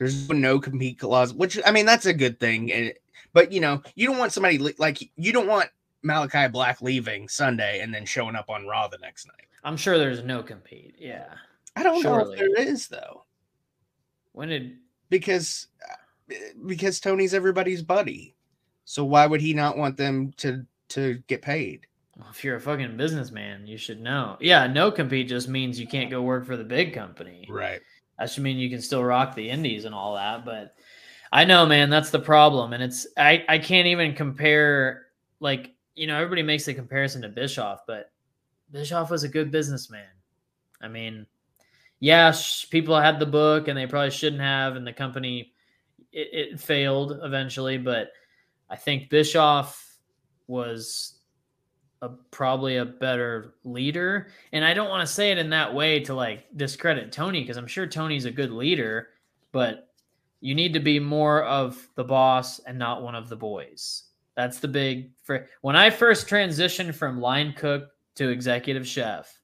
[0.00, 2.72] There's no compete clause, which I mean that's a good thing.
[2.72, 2.94] And
[3.34, 5.68] but you know, you don't want somebody li- like you don't want
[6.02, 9.46] Malakai Black leaving Sunday and then showing up on Raw the next night.
[9.62, 10.94] I'm sure there's no compete.
[10.98, 11.26] Yeah.
[11.76, 13.24] I don't know if there is though,
[14.32, 14.78] When did
[15.10, 16.34] because uh,
[16.66, 18.34] because Tony's everybody's buddy.
[18.86, 21.86] So why would he not want them to to get paid?
[22.16, 24.36] well, if you're a fucking businessman, you should know.
[24.40, 27.46] Yeah, no compete just means you can't go work for the big company.
[27.48, 27.80] Right.
[28.20, 30.44] That should mean you can still rock the indies and all that.
[30.44, 30.74] But
[31.32, 32.74] I know, man, that's the problem.
[32.74, 35.06] And it's I, I can't even compare
[35.40, 38.12] like, you know, everybody makes the comparison to Bischoff, but
[38.70, 40.06] Bischoff was a good businessman.
[40.82, 41.26] I mean,
[41.98, 45.52] yeah, sh- people had the book and they probably shouldn't have, and the company
[46.12, 48.10] it, it failed eventually, but
[48.68, 49.96] I think Bischoff
[50.46, 51.19] was
[52.02, 54.28] a probably a better leader.
[54.52, 57.56] And I don't want to say it in that way to like discredit Tony because
[57.56, 59.08] I'm sure Tony's a good leader,
[59.52, 59.88] but
[60.40, 64.04] you need to be more of the boss and not one of the boys.
[64.34, 69.38] That's the big for when I first transitioned from line cook to executive chef,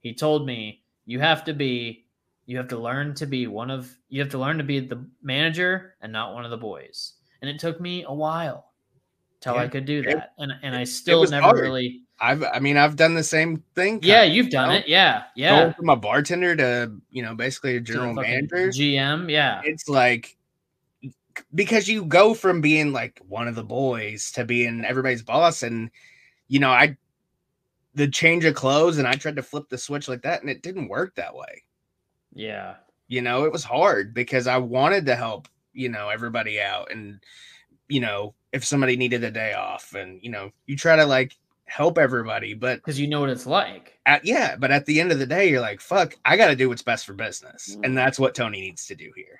[0.00, 2.06] he told me you have to be
[2.46, 5.04] you have to learn to be one of you have to learn to be the
[5.22, 7.14] manager and not one of the boys.
[7.42, 8.69] And it took me a while
[9.40, 10.32] till I could do that.
[10.38, 11.60] and and I still never hard.
[11.60, 14.00] really I've I mean I've done the same thing.
[14.02, 14.74] Yeah, kinda, you've done know?
[14.76, 14.88] it.
[14.88, 15.20] Yeah.
[15.20, 15.72] Going Yeah.
[15.72, 18.68] from a bartender to you know basically a general manager.
[18.68, 19.60] GM, yeah.
[19.64, 20.36] it's like
[21.54, 25.90] because you go from being like one of the boys to being everybody's boss and
[26.48, 26.94] you know i
[27.94, 30.60] the change of clothes and i tried to flip the switch like that and it
[30.62, 31.62] didn't work that way
[32.34, 32.74] Yeah.
[33.08, 37.20] you know it was hard because i wanted to help you know everybody out and
[37.88, 41.36] you know if somebody needed a day off and you know you try to like
[41.66, 43.98] help everybody but Because you know what it's like.
[44.06, 46.68] at yeah but at the end of the day you're like fuck i gotta do
[46.68, 47.84] what's best for business Mm.
[47.86, 49.38] and that's what tony needs to do here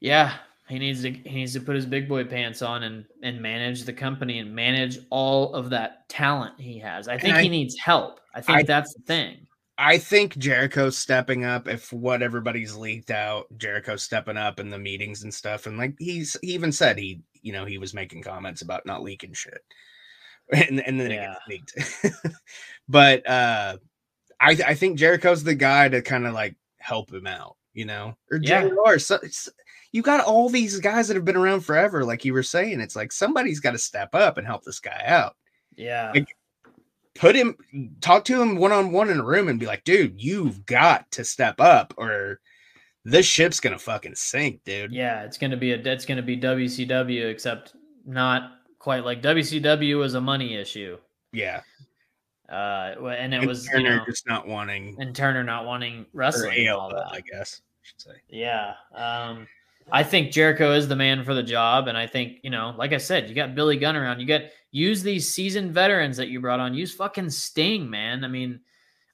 [0.00, 0.34] Yeah.
[0.68, 3.84] He needs to he needs to put his big boy pants on and and manage
[3.84, 7.08] the company and manage all of that talent he has.
[7.08, 8.20] I think I- he needs help.
[8.34, 9.46] I think I- that's the thing.
[9.78, 11.68] I think Jericho's stepping up.
[11.68, 15.66] If what everybody's leaked out, Jericho's stepping up in the meetings and stuff.
[15.66, 19.02] And like he's he even said he, you know, he was making comments about not
[19.02, 19.62] leaking shit,
[20.52, 21.34] and, and then Yeah.
[21.48, 22.34] it gets leaked.
[22.88, 23.76] but uh,
[24.40, 28.16] I I think Jericho's the guy to kind of like help him out, you know,
[28.30, 28.68] or Yeah.
[28.68, 28.98] JR.
[28.98, 29.18] So
[29.92, 32.80] you got all these guys that have been around forever, like you were saying.
[32.80, 35.34] It's like somebody's got to step up and help this guy out
[35.76, 36.12] Yeah.
[36.14, 36.28] Like,
[37.14, 37.56] put him
[38.00, 41.10] talk to him one on one in a room and be like, dude, you've got
[41.12, 42.40] to step up or
[43.10, 44.92] this ship's gonna fucking sink, dude.
[44.92, 47.74] yeah, it's gonna be a it's gonna be WCW, except
[48.04, 50.98] not quite like WCW was a money issue.
[51.32, 51.62] Yeah.
[52.48, 56.60] Uh and it And was you know, just not wanting and Turner not wanting wrestling
[56.60, 57.12] and all ALL, that.
[57.12, 58.10] I guess I should say.
[58.28, 58.74] Yeah.
[58.94, 59.46] Um,
[59.90, 61.88] I think Jericho is the man for the job.
[61.88, 64.20] And I think, you know, like I said, you got Billy Gunn around.
[64.20, 66.74] You got use these seasoned veterans that you brought on.
[66.74, 68.24] Use fucking Sting, man.
[68.24, 68.60] I mean,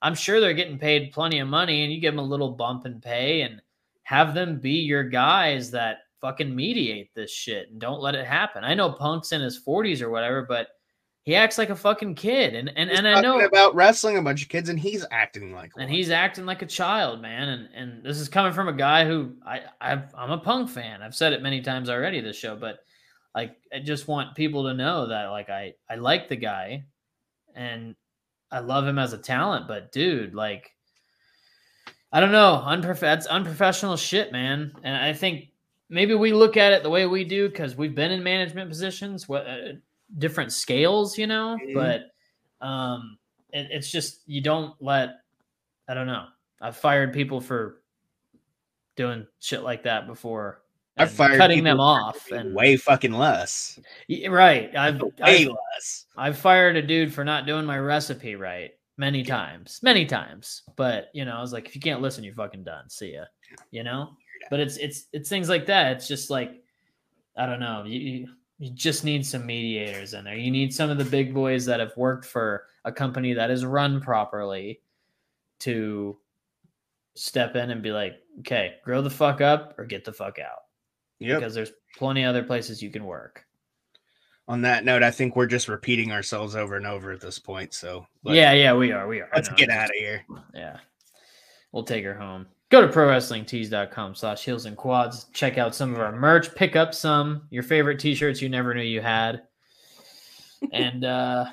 [0.03, 2.87] I'm sure they're getting paid plenty of money and you give them a little bump
[2.87, 3.61] in pay and
[4.05, 8.65] have them be your guys that fucking mediate this shit and don't let it happen.
[8.65, 10.69] I know Punk's in his 40s or whatever, but
[11.25, 12.55] he acts like a fucking kid.
[12.55, 15.53] And and, He's and I know about wrestling a bunch of kids and he's acting
[15.53, 15.89] like and one.
[15.89, 17.49] he's acting like a child, man.
[17.49, 21.03] And and this is coming from a guy who I I've, I'm a punk fan.
[21.03, 22.81] I've said it many times already this show, but
[23.35, 26.85] like I just want people to know that like I I like the guy,
[27.55, 27.97] and
[28.51, 29.67] I love him as a talent.
[29.67, 30.74] But dude, like
[32.15, 34.73] I don't know, unprof- that's unprofessional shit, man.
[34.85, 35.49] And I think
[35.89, 39.29] maybe we look at it the way we do because we've been in management positions,
[39.29, 39.73] what uh,
[40.17, 41.59] different scales, you know.
[41.61, 41.75] Mhm.
[41.75, 43.19] But um,
[43.51, 45.17] it, it's just you don't let.
[45.89, 46.27] I don't know.
[46.61, 47.83] I've fired people for
[48.95, 50.63] doing shit like that before.
[50.97, 53.81] I've fired cutting them off and way fucking less.
[54.29, 54.71] Right.
[54.77, 56.07] I've Way I've, less.
[56.17, 60.63] I've fired a dude for not doing my recipe right many times, many times.
[60.77, 62.89] But you know, I was like, if you can't listen, you're fucking done.
[62.89, 63.25] See ya.
[63.71, 64.17] You know.
[64.51, 65.93] But it's it's it's things like that.
[65.93, 66.63] It's just like
[67.37, 67.85] I don't know.
[67.87, 67.99] You
[68.59, 70.37] you, just need some mediators in there.
[70.37, 73.65] You need some of the big boys that have worked for a company that is
[73.65, 74.81] run properly
[75.61, 76.17] to
[77.15, 80.61] step in and be like, okay, grow the fuck up or get the fuck out
[81.19, 81.41] Yep.
[81.41, 83.45] because there's plenty other places you can work.
[84.47, 87.73] On that note, I think we're just repeating ourselves over and over at this point.
[87.73, 89.09] So yeah, yeah, we are.
[89.09, 89.31] We are.
[89.35, 90.25] Let's get out of here.
[90.55, 90.79] Yeah.
[91.73, 92.47] We'll take her home.
[92.71, 95.27] Go to prowrestlingtees.com slash heels and quads.
[95.33, 96.55] Check out some of our merch.
[96.55, 99.43] Pick up some your favorite t-shirts you never knew you had.
[100.73, 101.47] and uh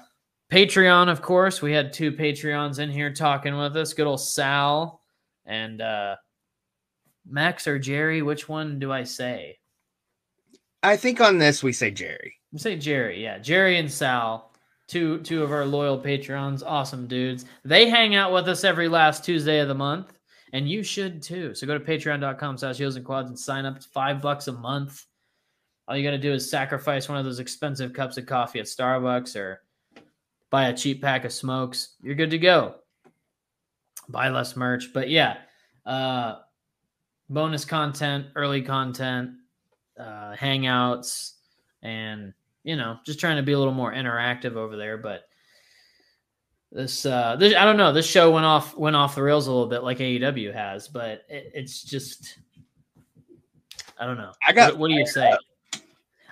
[0.51, 1.61] Patreon, of course.
[1.61, 3.93] We had two Patreons in here talking with us.
[3.93, 5.01] Good old Sal
[5.45, 6.17] and uh
[7.25, 8.21] Max or Jerry?
[8.21, 9.59] Which one do I say?
[10.83, 12.35] I think on this we say Jerry.
[12.57, 13.23] Say Jerry.
[13.23, 14.51] Yeah, Jerry and Sal,
[14.87, 17.45] two two of our loyal patrons, awesome dudes.
[17.63, 20.13] They hang out with us every last Tuesday of the month,
[20.51, 21.55] and you should too.
[21.55, 23.77] So go to patreon.com slash heels and quads and sign up.
[23.77, 25.05] It's five bucks a month.
[25.87, 28.65] All you got to do is sacrifice one of those expensive cups of coffee at
[28.65, 29.61] Starbucks or
[30.49, 31.95] buy a cheap pack of smokes.
[32.01, 32.75] You're good to go.
[34.09, 34.93] Buy less merch.
[34.93, 35.37] But yeah,
[35.85, 36.39] uh,
[37.29, 39.31] bonus content, early content,
[39.97, 41.33] uh, hangouts,
[41.81, 44.97] and you know, just trying to be a little more interactive over there.
[44.97, 45.23] But
[46.71, 49.51] this, uh, this, I don't know, this show went off went off the rails a
[49.51, 52.39] little bit, like AEW has, but it, it's just,
[53.99, 54.31] I don't know.
[54.47, 55.33] I got What, what do you say?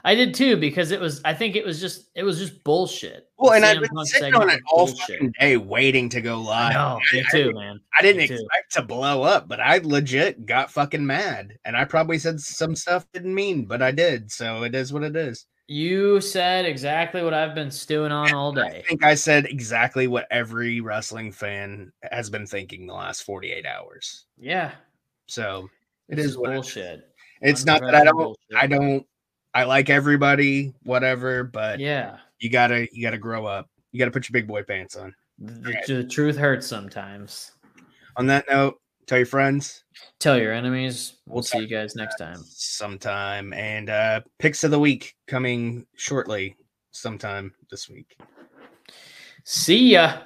[0.06, 1.20] I did too because it was.
[1.26, 2.10] I think it was just.
[2.16, 3.28] It was just bullshit.
[3.38, 4.98] Well, and I've been Punk sitting on it all bullshit.
[5.18, 6.74] fucking day waiting to go live.
[6.74, 7.80] No, me I- too, I, man.
[7.98, 11.58] I didn't expect to blow up, but I legit got fucking mad.
[11.66, 14.32] And I probably said some stuff didn't mean, but I did.
[14.32, 15.46] So it is what it is.
[15.72, 18.82] You said exactly what I've been stewing on all day.
[18.84, 23.68] I think I said exactly what every wrestling fan has been thinking the last 48
[23.68, 24.26] hours.
[24.40, 24.72] Yeah,
[25.28, 25.70] So
[26.08, 26.54] it this is is it is.
[26.56, 27.10] bullshit.
[27.42, 28.58] It's not that I don't bullshit.
[28.58, 29.06] I don't
[29.54, 33.70] I like everybody, whatever, but Yeah, you gotta you gotta grow up.
[33.92, 35.14] You gotta put your big boy pants on.
[35.38, 37.52] the, the truth hurts sometimes.
[38.16, 39.84] On that note, tell your friends
[40.20, 41.18] Tell your enemies.
[41.26, 42.38] We'll, We'll see you guys next time.
[42.46, 43.52] sometime.
[43.54, 46.56] And uh picks of the week coming shortly
[46.92, 48.18] sometime this week.
[49.46, 50.20] See ya.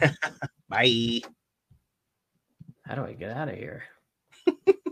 [0.68, 1.20] Bye.
[2.86, 3.84] How do I get out of here?